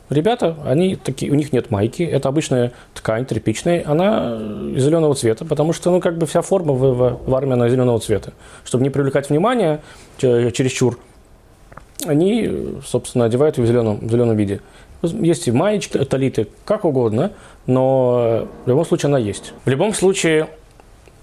Ребята, 0.10 0.57
они 0.65 0.95
такие, 0.95 1.31
у 1.31 1.36
них 1.36 1.53
нет 1.53 1.72
майки, 1.72 2.03
это 2.03 2.29
обычная 2.29 2.74
ткань 2.93 3.25
тряпичная, 3.25 3.83
она 3.86 4.38
зеленого 4.75 5.15
цвета, 5.15 5.45
потому 5.45 5.74
что, 5.74 5.91
ну, 5.91 6.01
как 6.01 6.17
бы 6.17 6.25
вся 6.25 6.41
форма 6.41 6.74
в, 6.74 6.79
в, 6.79 7.19
в 7.25 7.36
армии, 7.36 7.53
она 7.53 7.69
зеленого 7.69 8.00
цвета. 8.00 8.33
Чтобы 8.65 8.83
не 8.83 8.89
привлекать 8.89 9.29
внимание 9.29 9.79
чересчур, 10.17 11.00
они, 12.05 12.79
собственно, 12.86 13.25
одевают 13.25 13.57
ее 13.57 13.63
в 13.63 13.67
зеленом, 13.67 14.00
в 14.00 14.12
зеленом 14.12 14.36
виде. 14.36 14.60
Есть 15.01 15.48
и 15.48 15.51
маечки, 15.51 15.98
талиты, 16.05 16.48
как 16.65 16.86
угодно, 16.86 17.31
но 17.65 18.48
в 18.65 18.69
любом 18.69 18.86
случае 18.86 19.07
она 19.07 19.17
есть. 19.17 19.53
В 19.65 19.69
любом 19.69 19.93
случае, 19.93 20.48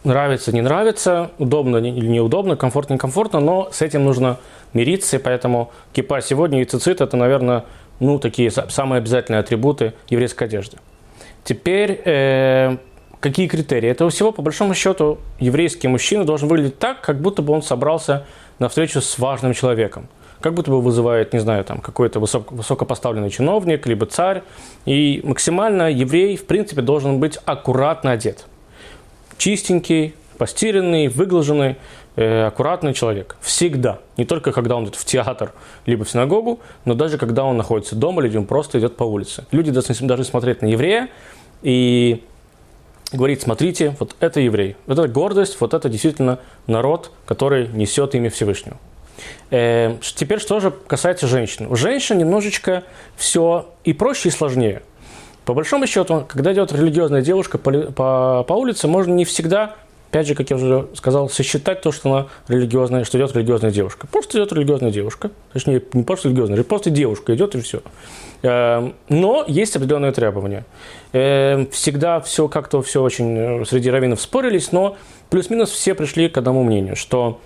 нравится, 0.05 0.53
не 0.53 0.63
нравится, 0.63 1.31
удобно 1.39 1.77
или 1.77 2.07
неудобно, 2.07 2.57
комфортно, 2.57 2.95
некомфортно, 2.95 3.41
но 3.41 3.69
с 3.73 3.83
этим 3.83 4.05
нужно 4.05 4.39
мириться, 4.73 5.17
и 5.17 5.19
поэтому 5.19 5.71
кипа 5.93 6.21
сегодня 6.23 6.63
и 6.63 6.65
цицит– 6.65 7.01
это, 7.03 7.17
наверное, 7.17 7.65
ну, 8.01 8.19
такие 8.19 8.51
самые 8.51 8.99
обязательные 8.99 9.41
атрибуты 9.41 9.93
еврейской 10.09 10.45
одежды. 10.45 10.79
Теперь, 11.45 12.01
э, 12.05 12.77
какие 13.21 13.47
критерии? 13.47 13.89
Этого 13.89 14.11
всего, 14.11 14.33
по 14.33 14.43
большому 14.43 14.75
счету, 14.75 15.19
еврейский 15.39 15.89
мужчина 15.89 16.25
должен 16.25 16.49
выглядеть 16.49 16.79
так, 16.79 17.01
как 17.01 17.21
будто 17.21 17.43
бы 17.43 17.53
он 17.53 17.63
собрался 17.63 18.27
на 18.59 18.69
встречу 18.69 19.01
с 19.01 19.19
важным 19.19 19.55
человеком. 19.55 20.09
Как 20.41 20.55
будто 20.55 20.71
бы 20.71 20.81
вызывает, 20.81 21.35
не 21.35 21.39
знаю, 21.39 21.65
там 21.65 21.81
какой-то 21.81 22.19
высок, 22.19 22.51
высокопоставленный 22.51 23.29
чиновник, 23.29 23.87
либо 23.87 24.07
царь. 24.07 24.43
И 24.87 25.21
максимально 25.23 25.91
еврей, 25.91 26.37
в 26.37 26.47
принципе, 26.47 26.81
должен 26.81 27.21
быть 27.21 27.39
аккуратно 27.45 28.13
одет. 28.13 28.47
Чистенький, 29.37 30.15
постиранный, 30.39 31.09
выглаженный, 31.09 31.77
аккуратный 32.17 32.93
человек. 32.95 33.37
Всегда. 33.41 34.01
Не 34.17 34.25
только 34.25 34.53
когда 34.53 34.77
он 34.77 34.85
идет 34.85 34.97
в 34.97 35.05
театр, 35.05 35.53
либо 35.87 36.05
в 36.05 36.11
синагогу, 36.11 36.61
но 36.85 36.95
даже 36.95 37.19
когда 37.19 37.45
он 37.45 37.57
находится 37.57 37.97
дома, 37.97 38.25
или 38.25 38.37
он 38.37 38.47
просто 38.47 38.79
идет 38.79 38.97
по 38.97 39.05
улице. 39.05 39.45
Люди 39.53 39.71
должны 39.71 40.25
смотреть 40.25 40.63
на 40.63 40.67
еврея 40.67 41.09
и 41.63 42.23
говорить, 43.13 43.43
смотрите, 43.43 43.97
вот 43.99 44.15
это 44.21 44.41
еврей, 44.41 44.77
вот 44.87 44.99
это 44.99 45.09
гордость, 45.09 45.61
вот 45.61 45.75
это 45.75 45.89
действительно 45.89 46.39
народ, 46.67 47.11
который 47.27 47.69
несет 47.69 48.15
имя 48.15 48.31
Всевышнего. 48.31 48.77
Э, 49.51 49.97
теперь 50.01 50.39
что 50.39 50.61
же 50.61 50.71
касается 50.71 51.27
женщин. 51.27 51.67
У 51.71 51.77
женщин 51.77 52.19
немножечко 52.19 52.85
все 53.17 53.69
и 53.85 53.93
проще, 53.93 54.29
и 54.29 54.33
сложнее. 54.33 54.83
По 55.45 55.55
большому 55.55 55.87
счету, 55.87 56.25
когда 56.29 56.53
идет 56.53 56.73
религиозная 56.73 57.23
девушка 57.23 57.59
по, 57.59 57.73
по, 57.73 58.45
по 58.47 58.53
улице, 58.53 58.87
можно 58.87 59.13
не 59.13 59.25
всегда, 59.25 59.77
опять 60.11 60.27
же, 60.27 60.35
как 60.35 60.51
я 60.51 60.57
уже 60.57 60.89
сказал, 60.95 61.29
сосчитать 61.29 61.83
то, 61.83 61.93
что 61.93 62.13
она 62.13 62.27
религиозная, 62.49 63.05
что 63.05 63.17
идет 63.17 63.35
религиозная 63.35 63.71
девушка. 63.71 64.07
Просто 64.09 64.39
идет 64.39 64.53
религиозная 64.53 64.91
девушка. 64.91 65.31
Точнее, 65.53 65.83
не 65.93 66.03
просто 66.03 66.29
религиозная, 66.29 66.63
просто 66.65 66.91
девушка 66.91 67.35
идет 67.35 67.55
и 67.55 67.61
все. 67.61 67.83
Э, 68.43 68.91
но 69.09 69.45
есть 69.47 69.77
определенные 69.77 70.13
требования. 70.13 70.65
Э, 71.13 71.67
всегда 71.71 72.21
все 72.21 72.49
как-то 72.49 72.83
все 72.83 73.03
очень 73.03 73.65
среди 73.67 73.89
раввинов 73.89 74.21
спорились, 74.21 74.73
но 74.73 74.97
плюс-минус 75.31 75.71
все 75.71 75.95
пришли 75.95 76.29
к 76.29 76.37
одному 76.39 76.65
мнению, 76.65 76.97
что 76.97 77.41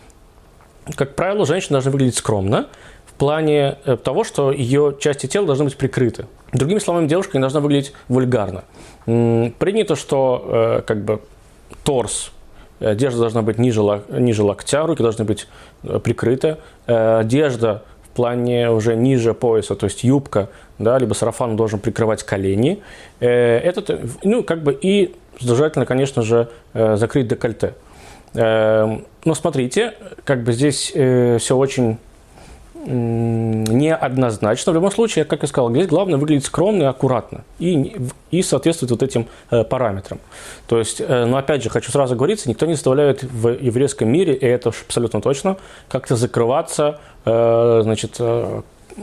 как 0.96 1.14
правило, 1.14 1.46
женщина 1.46 1.74
должна 1.74 1.90
выглядеть 1.90 2.16
скромно 2.16 2.68
в 3.06 3.14
плане 3.14 3.78
э, 3.84 3.96
того, 3.96 4.24
что 4.24 4.52
ее 4.52 4.96
части 5.00 5.26
тела 5.26 5.46
должны 5.46 5.66
быть 5.66 5.76
прикрыты. 5.76 6.26
Другими 6.52 6.78
словами, 6.78 7.06
девушка 7.06 7.36
не 7.36 7.40
должна 7.40 7.60
выглядеть 7.60 7.92
вульгарно. 8.08 8.64
Принято, 9.06 9.96
что 9.96 10.44
э, 10.46 10.82
как 10.86 11.04
бы 11.04 11.20
торс, 11.84 12.32
одежда 12.84 13.20
должна 13.20 13.42
быть 13.42 13.58
ниже, 13.58 13.80
ниже 14.10 14.42
локтя, 14.42 14.86
руки 14.86 15.02
должны 15.02 15.24
быть 15.24 15.46
э, 15.82 15.98
прикрыты. 15.98 16.58
Одежда 16.86 17.82
в 18.04 18.08
плане 18.16 18.70
уже 18.70 18.94
ниже 18.94 19.34
пояса, 19.34 19.74
то 19.74 19.86
есть 19.86 20.04
юбка, 20.04 20.48
да, 20.78 20.98
либо 20.98 21.14
сарафан 21.14 21.56
должен 21.56 21.80
прикрывать 21.80 22.22
колени. 22.22 22.80
Это, 23.18 24.00
ну, 24.22 24.44
как 24.44 24.62
бы 24.62 24.76
и 24.80 25.14
желательно, 25.40 25.84
конечно 25.84 26.22
же, 26.22 26.48
закрыть 26.74 27.26
декольте. 27.26 27.74
Эм, 28.34 29.06
но 29.24 29.34
смотрите, 29.34 29.94
как 30.24 30.42
бы 30.42 30.52
здесь 30.52 30.90
э, 30.94 31.38
все 31.38 31.56
очень 31.56 31.98
неоднозначно. 32.86 34.72
В 34.72 34.74
любом 34.74 34.90
случае, 34.90 35.24
как 35.24 35.42
я 35.42 35.48
сказал, 35.48 35.70
здесь 35.70 35.86
главное 35.86 36.18
выглядеть 36.18 36.44
скромно 36.44 36.82
и 36.82 36.86
аккуратно 36.86 37.44
и, 37.58 37.96
и 38.30 38.42
соответствовать 38.42 38.90
вот 38.90 39.02
этим 39.02 39.26
э, 39.50 39.64
параметрам. 39.64 40.20
То 40.66 40.78
есть, 40.78 41.00
э, 41.00 41.24
но 41.24 41.36
опять 41.36 41.62
же, 41.62 41.70
хочу 41.70 41.90
сразу 41.90 42.16
говориться, 42.16 42.48
никто 42.48 42.66
не 42.66 42.74
заставляет 42.74 43.22
в 43.22 43.48
еврейском 43.48 44.08
мире, 44.08 44.34
и 44.34 44.46
это 44.46 44.68
абсолютно 44.68 45.20
точно, 45.20 45.56
как-то 45.88 46.16
закрываться, 46.16 47.00
значит, 47.24 48.20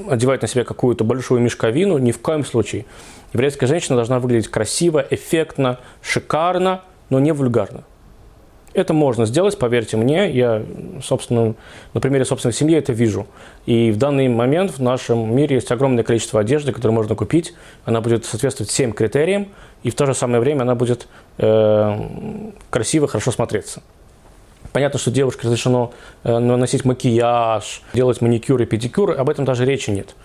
одевать 0.09 0.41
на 0.41 0.47
себя 0.47 0.63
какую-то 0.63 1.03
большую 1.03 1.41
мешковину, 1.41 1.97
ни 1.97 2.11
в 2.11 2.21
коем 2.21 2.45
случае. 2.45 2.85
Еврейская 3.33 3.67
женщина 3.67 3.95
должна 3.95 4.19
выглядеть 4.19 4.49
красиво, 4.49 5.05
эффектно, 5.09 5.79
шикарно, 6.01 6.81
но 7.09 7.19
не 7.19 7.31
вульгарно. 7.31 7.83
Это 8.73 8.93
можно 8.93 9.25
сделать, 9.25 9.57
поверьте 9.57 9.97
мне, 9.97 10.31
я 10.31 10.63
собственно, 11.03 11.55
на 11.93 11.99
примере 11.99 12.23
собственной 12.23 12.53
семьи 12.53 12.77
это 12.77 12.93
вижу. 12.93 13.27
И 13.65 13.91
в 13.91 13.97
данный 13.97 14.29
момент 14.29 14.71
в 14.71 14.81
нашем 14.81 15.35
мире 15.35 15.55
есть 15.55 15.71
огромное 15.71 16.03
количество 16.03 16.39
одежды, 16.39 16.71
которую 16.71 16.95
можно 16.95 17.15
купить. 17.15 17.53
Она 17.83 17.99
будет 17.99 18.25
соответствовать 18.25 18.69
всем 18.69 18.93
критериям, 18.93 19.49
и 19.83 19.89
в 19.89 19.95
то 19.95 20.05
же 20.05 20.13
самое 20.13 20.39
время 20.39 20.61
она 20.61 20.75
будет 20.75 21.07
э, 21.37 22.51
красиво, 22.69 23.07
хорошо 23.07 23.31
смотреться. 23.31 23.83
Понятно, 24.71 24.99
что 24.99 25.11
девушке 25.11 25.41
разрешено 25.47 25.91
э, 26.23 26.37
наносить 26.37 26.85
макияж, 26.85 27.81
делать 27.93 28.21
маникюр 28.21 28.61
и 28.61 28.65
педикюр, 28.65 29.11
об 29.19 29.29
этом 29.29 29.43
даже 29.43 29.65
речи 29.65 29.89
нет. 29.89 30.15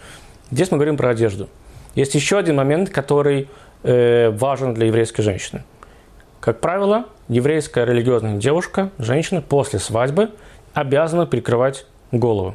Здесь 0.53 0.71
мы 0.71 0.77
говорим 0.77 0.97
про 0.97 1.11
одежду. 1.11 1.49
Есть 1.97 2.15
еще 2.15 2.39
один 2.39 2.55
момент, 2.55 2.91
который 2.91 3.49
э, 3.83 4.31
важен 4.31 4.73
для 4.75 4.87
еврейской 4.87 5.23
женщины– 5.23 5.65
как 6.47 6.61
правило, 6.61 7.07
еврейская 7.29 7.85
религиозная 7.85 8.37
девушка, 8.37 8.91
женщина 8.99 9.43
после 9.43 9.79
свадьбы 9.79 10.31
обязана 10.75 11.27
прикрывать 11.27 11.87
голову. 12.13 12.55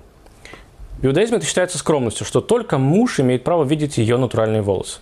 В 1.00 1.06
иудаизме 1.06 1.38
это 1.38 1.46
считается 1.46 1.78
скромностью, 1.78 2.26
что 2.26 2.42
только 2.42 2.78
муж 2.78 3.20
имеет 3.20 3.44
право 3.44 3.64
видеть 3.64 3.98
ее 3.98 4.18
натуральные 4.18 4.62
волосы. 4.62 5.00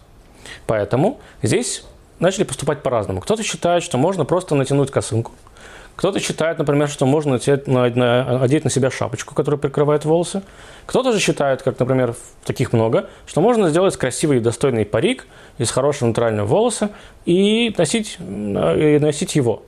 Поэтому 0.66 1.20
здесь 1.44 1.84
начали 2.20 2.44
поступать 2.44 2.82
по-разному. 2.82 3.22
Кто-то 3.22 3.44
считает, 3.44 3.84
что 3.84 3.98
можно 3.98 4.26
просто 4.26 4.56
натянуть 4.56 4.92
косынку, 4.92 5.34
кто-то 6.00 6.22
считает, 6.22 6.58
например, 6.58 6.88
что 6.88 7.06
можно 7.06 7.36
одеть 7.36 7.68
на, 7.68 7.90
на, 7.90 8.42
одеть 8.42 8.64
на 8.64 8.70
себя 8.70 8.90
шапочку, 8.90 9.36
которая 9.36 9.60
прикрывает 9.60 10.06
волосы. 10.06 10.44
Кто-то 10.86 11.12
же 11.12 11.20
считает, 11.20 11.62
как, 11.62 11.78
например, 11.78 12.16
таких 12.46 12.72
много, 12.72 13.10
что 13.28 13.42
можно 13.42 13.70
сделать 13.70 13.98
красивый 13.98 14.38
и 14.38 14.40
достойный 14.40 14.86
парик 14.86 15.28
из 15.58 15.70
хорошего 15.72 16.08
натурального 16.08 16.48
волоса 16.48 16.92
и 17.26 17.76
носить, 17.78 18.18
и 18.18 18.98
носить 19.02 19.36
его. 19.36 19.64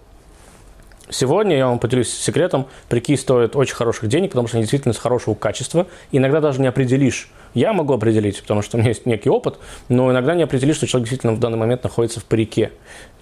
Сегодня 1.10 1.58
я 1.58 1.68
вам 1.68 1.80
поделюсь 1.80 2.10
секретом. 2.10 2.66
Парики 2.88 3.18
стоят 3.18 3.58
очень 3.58 3.76
хороших 3.76 4.08
денег, 4.08 4.30
потому 4.30 4.48
что 4.48 4.56
они 4.56 4.64
действительно 4.64 4.94
с 4.94 4.98
хорошего 4.98 5.36
качества. 5.36 5.86
Иногда 6.14 6.40
даже 6.40 6.62
не 6.62 6.68
определишь. 6.68 7.30
Я 7.54 7.74
могу 7.74 7.94
определить, 7.94 8.42
потому 8.42 8.62
что 8.62 8.78
у 8.78 8.80
меня 8.80 8.92
есть 8.92 9.06
некий 9.06 9.30
опыт, 9.30 9.60
но 9.90 10.10
иногда 10.10 10.34
не 10.34 10.44
определишь, 10.44 10.78
что 10.78 10.88
человек 10.88 11.10
действительно 11.10 11.34
в 11.34 11.42
данный 11.42 11.58
момент 11.58 11.84
находится 11.84 12.22
в 12.22 12.24
парике. 12.24 12.72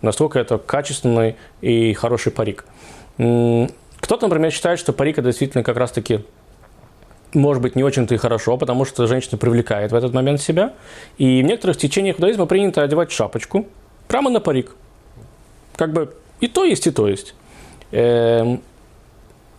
Насколько 0.04 0.38
это 0.38 0.60
качественный 0.60 1.38
и 1.62 1.94
хороший 1.94 2.32
парик. 2.32 2.66
Кто-то, 3.20 4.28
например, 4.28 4.52
считает, 4.52 4.80
что 4.80 4.94
парик 4.94 5.18
это 5.18 5.28
действительно 5.28 5.64
как 5.64 5.78
раз-таки 5.78 6.22
может 7.34 7.62
быть, 7.62 7.76
не 7.76 7.84
очень-то 7.84 8.16
и 8.16 8.18
хорошо, 8.18 8.58
потому 8.58 8.86
что 8.86 9.06
женщина 9.06 9.38
привлекает 9.38 9.92
в 9.92 9.96
этот 9.96 10.14
момент 10.14 10.42
себя. 10.42 10.74
И 11.18 11.44
в 11.44 11.46
некоторых 11.46 11.78
течениях 11.78 12.16
иудаизма 12.16 12.48
принято 12.48 12.82
одевать 12.82 13.12
шапочку 13.12 13.68
прямо 14.08 14.32
на 14.32 14.40
парик. 14.40 14.76
Как 15.76 15.94
бы 15.94 16.14
и 16.40 16.48
то 16.48 16.64
есть, 16.64 16.88
и 16.88 16.92
то 16.92 17.08
есть. 17.08 17.36
Эм, 17.92 18.62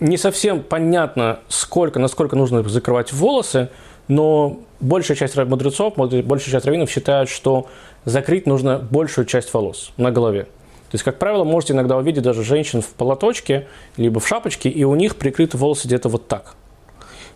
не 0.00 0.16
совсем 0.16 0.62
понятно, 0.62 1.40
сколько, 1.48 1.98
насколько 1.98 2.34
нужно 2.34 2.62
закрывать 2.68 3.12
волосы, 3.12 3.68
но 4.08 4.58
большая 4.80 5.16
часть 5.16 5.36
мудрецов, 5.36 5.94
большая 5.96 6.50
часть 6.50 6.64
раввинов 6.64 6.90
считают, 6.90 7.28
что 7.28 7.68
закрыть 8.04 8.46
нужно 8.46 8.78
большую 8.78 9.26
часть 9.26 9.52
волос 9.52 9.92
на 9.96 10.10
голове. 10.10 10.48
То 10.90 10.96
есть, 10.96 11.04
как 11.04 11.18
правило, 11.18 11.44
можете 11.44 11.72
иногда 11.72 11.96
увидеть 11.96 12.24
даже 12.24 12.42
женщин 12.42 12.82
в 12.82 12.88
полоточке, 12.88 13.68
либо 13.96 14.18
в 14.18 14.26
шапочке, 14.26 14.68
и 14.68 14.82
у 14.82 14.96
них 14.96 15.14
прикрыты 15.14 15.56
волосы 15.56 15.86
где-то 15.86 16.08
вот 16.08 16.26
так. 16.26 16.56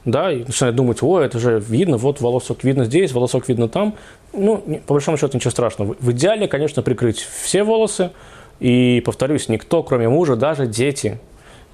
Да, 0.05 0.31
и 0.33 0.45
начинают 0.45 0.77
думать, 0.77 1.03
о, 1.03 1.21
это 1.21 1.39
же 1.39 1.61
видно, 1.61 1.97
вот 1.97 2.21
волосок 2.21 2.65
видно 2.65 2.85
здесь, 2.85 3.13
волосок 3.13 3.49
видно 3.49 3.69
там. 3.69 3.95
Ну, 4.33 4.59
по 4.87 4.95
большому 4.95 5.17
счету, 5.17 5.37
ничего 5.37 5.53
страшного. 5.53 5.97
В 5.99 6.11
идеале, 6.11 6.49
конечно, 6.49 6.83
прикрыть 6.83 7.21
все 7.21 7.63
волосы. 7.63 8.11
И, 8.61 9.03
повторюсь, 9.05 9.49
никто, 9.49 9.83
кроме 9.83 10.09
мужа, 10.09 10.37
даже 10.37 10.67
дети. 10.67 11.21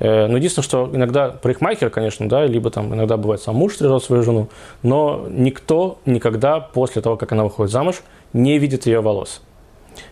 Э, 0.01 0.27
но 0.27 0.37
единственное, 0.37 0.65
что 0.65 0.91
иногда 0.93 1.31
парикмахер, 1.31 1.91
конечно, 1.91 2.29
да, 2.29 2.47
либо 2.47 2.71
там 2.71 2.95
иногда 2.95 3.17
бывает 3.17 3.43
сам 3.43 3.57
муж 3.57 3.75
стрижет 3.75 4.03
свою 4.03 4.23
жену, 4.23 4.49
но 4.83 5.27
никто 5.29 5.99
никогда 6.07 6.61
после 6.61 7.03
того, 7.03 7.17
как 7.17 7.33
она 7.33 7.45
выходит 7.45 7.73
замуж, 7.73 8.03
не 8.33 8.59
видит 8.59 8.87
ее 8.87 9.01
волос. 9.01 9.43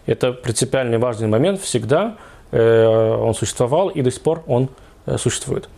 Это 0.07 0.33
принципиальный 0.33 0.99
важный 0.99 1.29
момент 1.29 1.61
всегда. 1.61 2.17
Э, 2.51 3.17
он 3.21 3.35
существовал 3.35 3.89
и 3.89 4.03
до 4.03 4.11
сих 4.11 4.23
пор 4.23 4.43
он 4.47 4.69
э, 5.07 5.19
существует. 5.19 5.69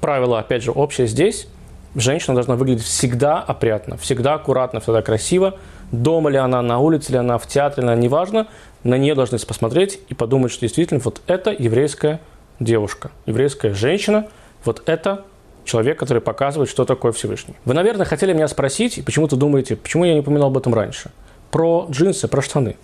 Правило, 0.00 0.38
опять 0.38 0.62
же, 0.62 0.70
общее 0.70 1.06
здесь. 1.06 1.48
Женщина 1.94 2.34
должна 2.34 2.56
выглядеть 2.56 2.84
всегда 2.84 3.38
опрятно, 3.40 3.96
всегда 3.96 4.34
аккуратно, 4.34 4.80
всегда 4.80 5.00
красиво. 5.00 5.58
Дома 5.92 6.28
ли 6.28 6.36
она, 6.36 6.60
на 6.60 6.80
улице 6.80 7.12
ли 7.12 7.18
она, 7.18 7.38
в 7.38 7.46
театре 7.46 7.86
ли 7.86 7.92
она, 7.92 8.00
неважно. 8.00 8.48
На 8.82 8.98
нее 8.98 9.14
должны 9.14 9.38
посмотреть 9.38 10.00
и 10.08 10.14
подумать, 10.14 10.50
что 10.52 10.62
действительно 10.62 11.00
вот 11.04 11.22
это 11.26 11.54
еврейская 11.56 12.20
девушка, 12.60 13.10
еврейская 13.26 13.74
женщина, 13.74 14.26
вот 14.64 14.82
это 14.86 15.24
человек, 15.64 15.98
который 15.98 16.20
показывает, 16.20 16.68
что 16.68 16.84
такое 16.84 17.12
Всевышний. 17.12 17.54
Вы, 17.64 17.74
наверное, 17.74 18.04
хотели 18.04 18.32
меня 18.32 18.48
спросить, 18.48 19.02
почему-то 19.04 19.36
думаете, 19.36 19.76
почему 19.76 20.04
я 20.04 20.14
не 20.14 20.20
упоминал 20.20 20.48
об 20.48 20.58
этом 20.58 20.74
раньше, 20.74 21.10
про 21.54 21.86
джинсы, 21.88 22.26
про 22.26 22.42
штаны. 22.42 22.74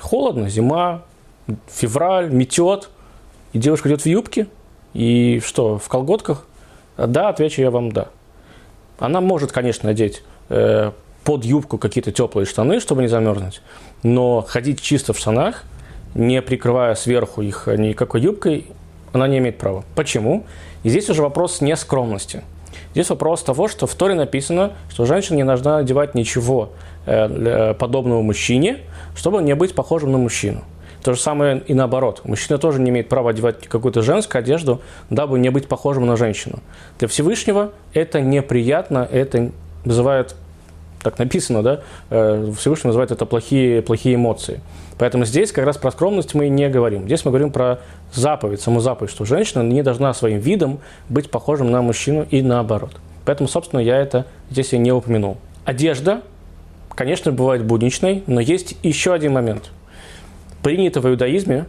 Холодно, 0.00 0.48
зима, 0.48 1.02
февраль, 1.68 2.28
метет, 2.28 2.90
и 3.52 3.58
девушка 3.60 3.88
идет 3.88 4.02
в 4.02 4.06
юбке, 4.06 4.48
и 4.94 5.40
что, 5.44 5.78
в 5.78 5.86
колготках? 5.86 6.44
Да, 6.96 7.28
отвечу 7.28 7.62
я 7.62 7.70
вам 7.70 7.92
да. 7.92 8.08
Она 8.98 9.20
может, 9.20 9.52
конечно, 9.52 9.88
надеть 9.88 10.24
э, 10.48 10.90
под 11.22 11.44
юбку 11.44 11.78
какие-то 11.78 12.10
теплые 12.10 12.46
штаны, 12.46 12.80
чтобы 12.80 13.02
не 13.02 13.06
замерзнуть, 13.06 13.62
но 14.02 14.42
ходить 14.42 14.80
чисто 14.80 15.12
в 15.12 15.18
штанах, 15.18 15.62
не 16.16 16.42
прикрывая 16.42 16.96
сверху 16.96 17.42
их 17.42 17.68
никакой 17.68 18.22
юбкой, 18.22 18.66
она 19.12 19.28
не 19.28 19.38
имеет 19.38 19.56
права. 19.56 19.84
Почему? 19.94 20.46
И 20.82 20.88
здесь 20.88 21.08
уже 21.10 21.22
вопрос 21.22 21.60
не 21.60 21.76
скромности. 21.76 22.42
Здесь 22.90 23.10
вопрос 23.10 23.44
того, 23.44 23.68
что 23.68 23.86
в 23.86 23.94
Торе 23.94 24.14
написано, 24.14 24.72
что 24.90 25.04
женщина 25.04 25.36
не 25.36 25.44
должна 25.44 25.76
одевать 25.78 26.16
ничего 26.16 26.70
подобного 27.04 28.22
мужчине, 28.22 28.78
чтобы 29.14 29.42
не 29.42 29.54
быть 29.54 29.74
похожим 29.74 30.12
на 30.12 30.18
мужчину. 30.18 30.62
То 31.04 31.12
же 31.12 31.20
самое 31.20 31.62
и 31.66 31.74
наоборот. 31.74 32.22
Мужчина 32.24 32.58
тоже 32.58 32.80
не 32.80 32.88
имеет 32.88 33.10
права 33.10 33.30
одевать 33.30 33.66
какую-то 33.68 34.00
женскую 34.00 34.40
одежду, 34.40 34.80
дабы 35.10 35.38
не 35.38 35.50
быть 35.50 35.68
похожим 35.68 36.06
на 36.06 36.16
женщину. 36.16 36.60
Для 36.98 37.08
Всевышнего 37.08 37.72
это 37.92 38.22
неприятно, 38.22 39.06
это 39.12 39.50
вызывает, 39.84 40.34
так 41.02 41.18
написано, 41.18 41.62
да, 41.62 41.80
э, 42.08 42.50
Всевышний 42.58 42.88
называет 42.88 43.10
это 43.10 43.26
плохие, 43.26 43.82
плохие 43.82 44.14
эмоции. 44.14 44.62
Поэтому 44.98 45.26
здесь 45.26 45.52
как 45.52 45.66
раз 45.66 45.76
про 45.76 45.90
скромность 45.90 46.32
мы 46.32 46.48
не 46.48 46.70
говорим. 46.70 47.04
Здесь 47.04 47.26
мы 47.26 47.32
говорим 47.32 47.50
про 47.50 47.80
заповедь, 48.14 48.62
саму 48.62 48.80
заповедь, 48.80 49.10
что 49.10 49.26
женщина 49.26 49.62
не 49.62 49.82
должна 49.82 50.14
своим 50.14 50.38
видом 50.38 50.80
быть 51.10 51.30
похожим 51.30 51.70
на 51.70 51.82
мужчину 51.82 52.26
и 52.30 52.40
наоборот. 52.40 52.92
Поэтому, 53.26 53.46
собственно, 53.46 53.80
я 53.80 53.98
это 53.98 54.24
здесь 54.50 54.72
и 54.72 54.78
не 54.78 54.90
упомянул. 54.92 55.36
Одежда, 55.66 56.22
конечно, 56.94 57.32
бывает 57.32 57.64
будничной, 57.64 58.24
но 58.26 58.40
есть 58.40 58.76
еще 58.82 59.12
один 59.12 59.32
момент. 59.32 59.70
Принято 60.62 61.00
в 61.00 61.08
иудаизме 61.08 61.66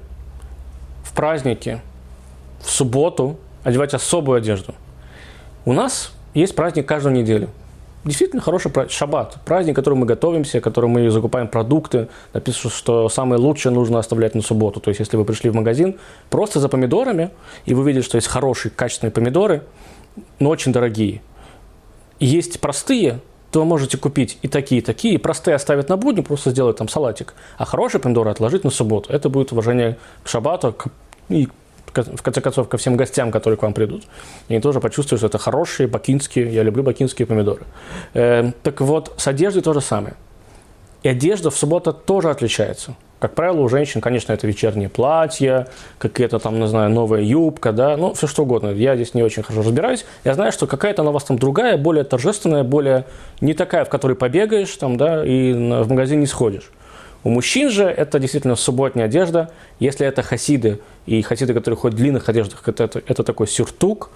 в 1.04 1.14
праздники, 1.14 1.82
в 2.62 2.70
субботу 2.70 3.38
одевать 3.64 3.94
особую 3.94 4.38
одежду. 4.38 4.74
У 5.66 5.74
нас 5.74 6.14
есть 6.34 6.56
праздник 6.56 6.88
каждую 6.88 7.16
неделю– 7.16 7.50
действительно 8.06 8.42
хороший 8.42 8.72
праздник, 8.72 8.94
шаббат, 8.94 9.38
праздник, 9.44 9.76
который 9.76 9.96
мы 9.96 10.06
готовимся, 10.06 10.62
который 10.62 10.90
мы 10.90 11.10
закупаем 11.10 11.48
продукты. 11.48 12.08
Написано, 12.34 12.72
что 12.72 13.10
самое 13.10 13.42
лучшее 13.42 13.74
нужно 13.74 14.00
оставлять 14.00 14.36
на 14.36 14.42
субботу. 14.42 14.80
То 14.80 14.90
есть, 14.90 15.00
если 15.00 15.18
вы 15.18 15.26
пришли 15.26 15.50
в 15.50 15.56
магазин 15.56 15.96
просто 16.30 16.60
за 16.60 16.70
помидорами, 16.70 17.32
и 17.66 17.74
вы 17.74 17.86
видите, 17.86 18.06
что 18.06 18.18
есть 18.18 18.28
хорошие, 18.28 18.72
качественные 18.72 19.12
помидоры, 19.12 19.64
но 20.40 20.50
очень 20.50 20.72
дорогие. 20.72 21.22
Есть 22.20 22.62
простые, 22.62 23.20
то 23.56 23.62
вы 23.62 23.66
можете 23.66 23.96
купить 23.98 24.38
и 24.42 24.50
такие, 24.50 24.82
и 24.82 24.84
такие. 24.84 25.18
Простые 25.18 25.56
оставить 25.56 25.88
на 25.88 25.96
будни, 25.96 26.20
просто 26.20 26.50
сделать 26.50 26.76
там 26.76 26.90
салатик. 26.90 27.36
А 27.58 27.64
хорошие 27.64 28.02
помидоры 28.02 28.30
отложить 28.30 28.66
на 28.66 28.70
субботу. 28.70 29.14
Это 29.14 29.30
будет 29.30 29.54
уважение 29.54 29.98
к 30.26 30.28
шаббату 30.28 30.74
к, 30.74 30.88
и 31.30 31.48
в 31.86 32.22
конце 32.22 32.42
концов, 32.42 32.68
ко 32.68 32.76
всем 32.76 32.98
гостям, 32.98 33.32
которые 33.32 33.58
к 33.58 33.62
вам 33.64 33.74
придут. 33.74 34.04
И 34.50 34.54
они 34.56 34.62
тоже 34.62 34.82
почувствуют, 34.82 35.22
что 35.22 35.28
это 35.28 35.38
хорошие 35.38 35.88
бакинские, 35.88 36.54
я 36.54 36.64
люблю 36.64 36.84
бакинские 36.84 37.26
помидоры. 37.26 37.62
Э, 38.14 38.52
так 38.62 38.82
вот, 38.82 39.14
с 39.16 39.26
одеждой 39.26 39.62
то 39.62 39.72
же 39.72 39.80
самое. 39.80 40.16
И 41.06 41.08
одежда 41.08 41.52
в 41.52 41.56
субботу 41.56 41.94
тоже 41.94 42.32
отличается. 42.32 42.96
Как 43.20 43.36
правило, 43.36 43.62
у 43.62 43.70
женщин, 43.70 44.02
конечно, 44.02 44.34
это 44.34 44.48
вечернее 44.48 44.90
платье, 44.90 45.68
какая-то 46.00 46.40
там, 46.40 46.60
не 46.60 46.68
знаю, 46.68 46.90
новая 46.90 47.22
юбка, 47.22 47.74
да, 47.74 47.96
ну, 47.96 48.16
все 48.16 48.26
что 48.26 48.42
угодно. 48.42 48.70
Я 48.70 48.96
здесь 48.96 49.14
не 49.14 49.22
очень 49.22 49.44
хорошо 49.44 49.62
разбираюсь. 49.62 50.04
Я 50.24 50.34
знаю, 50.34 50.52
что 50.52 50.66
какая-то 50.66 51.04
она 51.04 51.12
у 51.12 51.14
вас 51.14 51.24
там 51.26 51.38
другая, 51.38 51.78
более 51.78 52.06
торжественная, 52.06 52.64
более 52.64 53.06
не 53.40 53.54
такая, 53.54 53.86
в 53.86 53.90
которой 53.90 54.16
побегаешь 54.16 54.76
там, 54.78 54.98
да, 54.98 55.24
и 55.24 55.54
в 55.54 55.88
магазин 55.88 56.22
не 56.22 56.26
сходишь. 56.26 56.72
У 57.24 57.30
мужчин 57.30 57.70
же 57.70 57.84
это 57.84 58.18
действительно 58.18 58.56
субботняя 58.56 59.06
одежда. 59.06 59.52
Если 59.78 60.08
это 60.08 60.24
хасиды, 60.24 60.80
и 61.06 61.22
хасиды, 61.22 61.54
которые 61.54 61.78
ходят 61.78 61.94
в 61.94 62.02
длинных 62.02 62.28
одеждах, 62.30 62.68
это, 62.68 62.86
это, 62.86 63.04
это 63.06 63.24
такой 63.24 63.48
сюртук. 63.48 64.10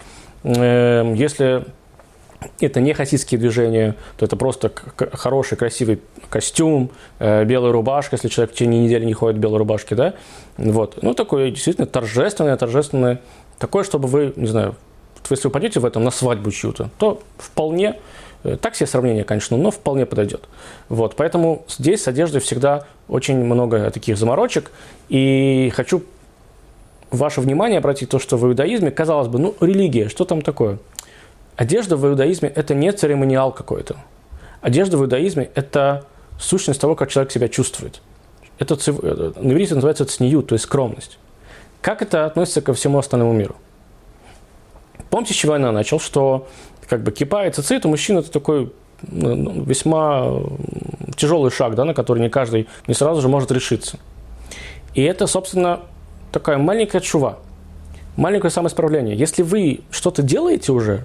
Эм, 0.43 1.13
если 1.13 1.65
это 2.59 2.79
не 2.79 2.93
хасидские 2.93 3.39
движения, 3.39 3.95
то 4.17 4.25
это 4.25 4.35
просто 4.35 4.71
хороший, 5.13 5.57
красивый 5.57 6.01
костюм, 6.29 6.91
э, 7.19 7.43
белая 7.45 7.71
рубашка, 7.71 8.15
если 8.15 8.27
человек 8.27 8.51
в 8.51 8.53
течение 8.55 8.83
недели 8.83 9.05
не 9.05 9.13
ходит 9.13 9.37
в 9.37 9.39
белой 9.39 9.59
рубашке, 9.59 9.95
да, 9.95 10.13
вот, 10.57 10.99
ну, 11.01 11.13
такое 11.13 11.51
действительно 11.51 11.87
торжественное, 11.87 12.55
торжественное, 12.57 13.21
такое, 13.57 13.83
чтобы 13.83 14.07
вы, 14.07 14.33
не 14.35 14.47
знаю, 14.47 14.75
если 15.29 15.47
вы 15.47 15.51
пойдете 15.51 15.79
в 15.79 15.85
этом 15.85 16.03
на 16.03 16.11
свадьбу 16.11 16.49
чью-то, 16.49 16.89
то 16.97 17.21
вполне 17.37 17.97
Э, 18.43 18.55
так 18.55 18.75
себе 18.75 18.87
сравнение, 18.87 19.23
конечно, 19.23 19.57
но 19.57 19.71
вполне 19.71 20.05
подойдет. 20.05 20.47
Вот, 20.87 21.15
поэтому 21.15 21.65
здесь 21.67 22.03
с 22.03 22.07
одеждой 22.07 22.39
всегда 22.39 22.85
очень 23.07 23.37
много 23.37 23.89
таких 23.91 24.17
заморочек. 24.17 24.71
И 25.09 25.71
хочу 25.75 26.03
ваше 27.11 27.41
внимание 27.41 27.79
обратить 27.79 28.09
то, 28.09 28.19
что 28.19 28.37
в 28.37 28.45
иудаизме, 28.45 28.91
казалось 28.91 29.27
бы, 29.27 29.39
ну, 29.39 29.55
религия, 29.59 30.09
что 30.09 30.25
там 30.25 30.41
такое? 30.41 30.77
Одежда 31.59 31.97
в 31.97 32.07
иудаизме– 32.07 32.47
это 32.55 32.73
не 32.73 32.89
церемониал 32.93 33.51
какой-то. 33.51 33.97
Одежда 34.61 34.97
в 34.97 35.01
иудаизме– 35.01 35.49
это 35.55 36.05
сущность 36.39 36.79
того, 36.79 36.95
как 36.95 37.09
человек 37.09 37.33
себя 37.33 37.49
чувствует. 37.49 38.01
Это, 38.59 38.75
э, 38.75 39.33
на 39.35 39.51
иврите 39.51 39.75
называется 39.75 40.05
цнию, 40.05 40.41
то 40.41 40.55
есть 40.55 40.63
скромность. 40.63 41.19
Как 41.81 42.01
это 42.01 42.25
относится 42.25 42.61
ко 42.61 42.73
всему 42.73 42.97
остальному 42.97 43.33
миру? 43.33 43.57
Помните, 45.09 45.33
с 45.33 45.35
чего 45.35 45.57
я 45.57 45.71
начал, 45.73 45.99
что 45.99 46.47
как 46.87 47.03
бы 47.03 47.11
кипа 47.11 47.45
и 47.45 47.51
цицит 47.51 47.85
у 47.85 47.89
мужчин 47.89 48.19
это 48.19 48.31
такой 48.31 48.71
ну, 49.01 49.35
ну, 49.35 49.63
весьма 49.63 50.41
тяжелый 51.17 51.51
шаг, 51.51 51.75
да, 51.75 51.83
на 51.83 51.93
который 51.93 52.19
не 52.19 52.29
каждый 52.29 52.69
не 52.87 52.93
сразу 52.93 53.19
же 53.19 53.27
может 53.27 53.51
решиться. 53.51 53.99
И 54.93 55.03
это, 55.03 55.27
собственно, 55.27 55.81
такая 56.31 56.57
маленькая 56.57 57.01
чува, 57.01 57.39
маленькое 58.15 58.49
самоисправление. 58.49 59.17
Если 59.17 59.43
вы 59.43 59.81
что-то 59.91 60.23
делаете 60.23 60.71
уже, 60.71 61.03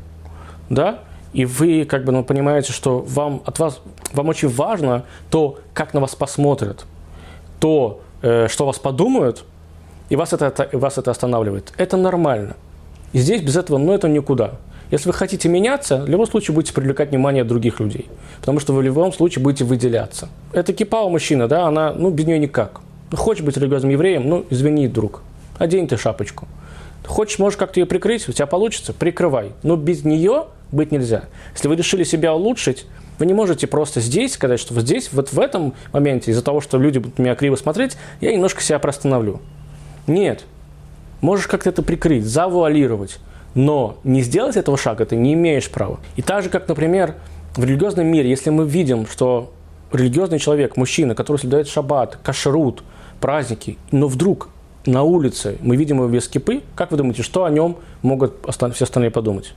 да, 0.69 1.01
и 1.33 1.45
вы 1.45 1.85
как 1.85 2.05
бы 2.05 2.13
ну, 2.13 2.25
понимаете, 2.25 2.73
что 2.73 3.01
вам, 3.01 3.43
от 3.45 3.59
вас, 3.59 3.81
вам 4.13 4.29
очень 4.29 4.49
важно 4.49 5.05
то, 5.31 5.59
как 5.73 5.93
на 5.95 6.01
вас 6.01 6.15
посмотрят, 6.15 6.87
то, 7.61 8.01
э, 8.23 8.47
что 8.49 8.67
вас 8.67 8.79
подумают, 8.79 9.45
и 10.09 10.17
вас 10.17 10.33
это, 10.33 10.47
это, 10.47 10.69
вас 10.79 10.99
это 10.99 11.11
останавливает, 11.11 11.73
это 11.77 11.97
нормально. 11.97 12.57
И 13.13 13.19
здесь 13.19 13.43
без 13.43 13.57
этого, 13.57 13.79
ну, 13.79 13.93
это 13.93 14.09
никуда. 14.09 14.53
Если 14.91 15.09
вы 15.09 15.13
хотите 15.15 15.49
меняться, 15.49 16.03
в 16.03 16.09
любом 16.09 16.27
случае 16.27 16.55
будете 16.55 16.73
привлекать 16.73 17.11
внимание 17.11 17.43
других 17.43 17.81
людей. 17.81 18.07
Потому 18.41 18.61
что 18.61 18.73
вы 18.73 18.81
в 18.81 18.85
любом 18.85 19.13
случае 19.13 19.43
будете 19.43 19.65
выделяться. 19.65 20.29
Это 20.53 20.73
кипа 20.73 21.03
у 21.03 21.11
мужчины, 21.11 21.49
да, 21.49 21.67
она, 21.67 21.93
ну, 21.93 22.11
без 22.11 22.27
нее 22.27 22.39
никак. 22.39 22.81
Ну, 23.11 23.17
хочешь 23.17 23.43
быть 23.43 23.57
религиозным 23.57 23.91
евреем, 23.91 24.29
ну, 24.29 24.45
извини, 24.51 24.87
друг, 24.87 25.23
одень 25.59 25.89
ты 25.89 25.97
шапочку. 25.97 26.47
Хочешь, 27.05 27.39
можешь 27.39 27.57
как-то 27.59 27.81
ее 27.81 27.87
прикрыть, 27.87 28.29
у 28.29 28.33
тебя 28.33 28.47
получится, 28.47 28.93
прикрывай. 28.93 29.53
Но 29.63 29.77
без 29.77 30.05
нее 30.05 30.47
быть 30.73 30.91
нельзя. 30.93 31.25
Если 31.55 31.69
вы 31.69 31.77
решили 31.77 32.05
себя 32.05 32.35
улучшить, 32.35 32.87
вы 33.19 33.27
не 33.27 33.35
можете 33.35 33.67
просто 33.67 34.01
здесь 34.01 34.35
сказать, 34.35 34.59
что 34.59 34.75
вот 34.75 34.83
здесь, 34.83 35.13
вот 35.13 35.33
в 35.33 35.39
этом 35.39 35.75
моменте, 35.93 36.31
из-за 36.31 36.43
того, 36.43 36.61
что 36.61 36.79
люди 36.79 36.99
будут 36.99 37.19
меня 37.19 37.35
криво 37.35 37.57
смотреть, 37.57 37.97
я 38.21 38.33
немножко 38.33 38.61
себя 38.61 38.79
простановлю. 38.79 39.41
Нет. 40.07 40.45
Можешь 41.21 41.47
как-то 41.47 41.71
это 41.71 41.83
прикрыть, 41.83 42.25
завуалировать. 42.25 43.19
Но 43.55 43.99
не 44.03 44.23
сделать 44.23 44.57
этого 44.57 44.77
шага 44.77 45.07
ты 45.07 45.17
не 45.17 45.35
имеешь 45.35 45.71
права. 45.71 46.01
И 46.17 46.23
так 46.23 46.43
же, 46.43 46.51
как, 46.51 46.69
например, 46.69 47.15
в 47.57 47.65
религиозном 47.65 48.07
мире, 48.07 48.29
если 48.29 48.51
мы 48.51 48.67
видим, 48.67 49.07
что 49.07 49.53
религиозный 49.93 50.41
человек, 50.41 50.77
мужчина, 50.77 51.15
который 51.15 51.37
соблюдает 51.37 51.69
шаббат, 51.69 52.19
кашрут, 52.23 52.83
праздники, 53.21 53.79
но 53.93 54.09
вдруг 54.09 54.49
на 54.87 55.03
улице 55.03 55.59
мы 55.61 55.77
видим 55.77 55.99
его 55.99 56.09
без 56.09 56.29
кипы, 56.29 56.63
как 56.75 56.91
вы 56.91 56.99
думаете, 56.99 57.23
что 57.23 57.45
о 57.45 57.51
нем 57.51 57.77
могут 58.03 58.35
все 58.49 58.85
остальные 58.85 59.11
подумать? 59.11 59.55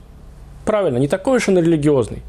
Правильно, 0.64 0.98
не 0.98 1.08
такой 1.08 1.38
уж 1.38 1.48
он 1.48 1.58
религиозный. 1.58 2.22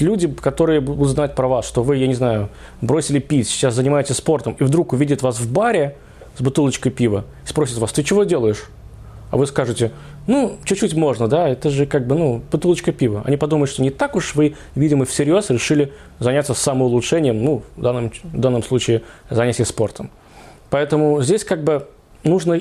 Люди, 0.00 0.26
которые 0.26 0.80
будут 0.80 1.08
знать 1.08 1.34
про 1.34 1.48
вас, 1.48 1.66
что 1.66 1.82
вы, 1.82 1.96
я 1.96 2.06
не 2.06 2.14
знаю, 2.14 2.48
бросили 2.80 3.18
пить, 3.18 3.48
сейчас 3.48 3.74
занимаетесь 3.74 4.16
спортом, 4.16 4.56
и 4.58 4.64
вдруг 4.64 4.92
увидят 4.94 5.22
вас 5.22 5.38
в 5.38 5.52
баре 5.52 5.96
с 6.36 6.40
бутылочкой 6.40 6.92
пива, 6.92 7.24
и 7.44 7.48
спросят 7.48 7.78
вас, 7.78 7.92
ты 7.92 8.02
чего 8.02 8.24
делаешь? 8.24 8.64
А 9.30 9.36
вы 9.36 9.46
скажете, 9.46 9.92
ну, 10.26 10.58
чуть-чуть 10.64 10.94
можно, 10.94 11.28
да, 11.28 11.48
это 11.48 11.70
же 11.70 11.86
как 11.86 12.06
бы, 12.06 12.14
ну, 12.14 12.42
бутылочка 12.50 12.92
пива. 12.92 13.22
Они 13.24 13.36
подумают, 13.36 13.70
что 13.70 13.82
не 13.82 13.90
так 13.90 14.14
уж 14.14 14.34
вы, 14.34 14.56
видимо, 14.74 15.04
всерьез 15.04 15.50
решили 15.50 15.92
заняться 16.18 16.54
самоулучшением, 16.54 17.42
ну, 17.42 17.62
в 17.76 17.80
данном, 17.82 18.12
в 18.22 18.38
данном 18.38 18.62
случае 18.62 19.02
занятие 19.30 19.64
спортом. 19.64 20.10
Поэтому 20.68 21.22
здесь 21.22 21.44
как 21.44 21.64
бы 21.64 21.88
нужно 22.24 22.60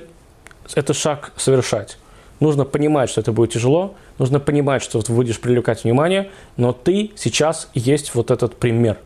этот 0.75 0.95
шаг 0.95 1.31
совершать. 1.37 1.97
Нужно 2.39 2.65
понимать, 2.65 3.09
что 3.09 3.21
это 3.21 3.31
будет 3.31 3.51
тяжело, 3.51 3.95
нужно 4.17 4.39
понимать, 4.39 4.81
что 4.81 5.01
ты 5.01 5.13
будешь 5.13 5.39
привлекать 5.39 5.83
внимание, 5.83 6.31
но 6.57 6.73
ты 6.73 7.11
сейчас 7.15 7.69
есть 7.75 8.15
вот 8.15 8.31
этот 8.31 8.55
пример. 8.55 8.97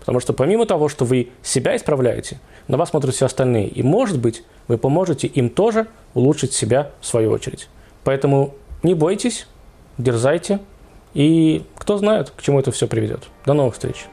Потому 0.00 0.18
что 0.20 0.32
помимо 0.32 0.64
того, 0.64 0.88
что 0.88 1.04
вы 1.04 1.28
себя 1.42 1.76
исправляете, 1.76 2.40
на 2.68 2.78
вас 2.78 2.88
смотрят 2.88 3.14
все 3.14 3.26
остальные. 3.26 3.68
И, 3.68 3.82
может 3.82 4.18
быть, 4.18 4.44
вы 4.66 4.78
поможете 4.78 5.26
им 5.26 5.50
тоже 5.50 5.88
улучшить 6.14 6.54
себя 6.54 6.90
в 7.00 7.06
свою 7.06 7.32
очередь. 7.32 7.68
Поэтому 8.02 8.54
не 8.82 8.94
бойтесь, 8.94 9.46
дерзайте, 9.98 10.60
и 11.12 11.64
кто 11.76 11.98
знает, 11.98 12.30
к 12.30 12.40
чему 12.40 12.60
это 12.60 12.72
все 12.72 12.86
приведет. 12.86 13.24
До 13.44 13.52
новых 13.52 13.74
встреч! 13.74 14.06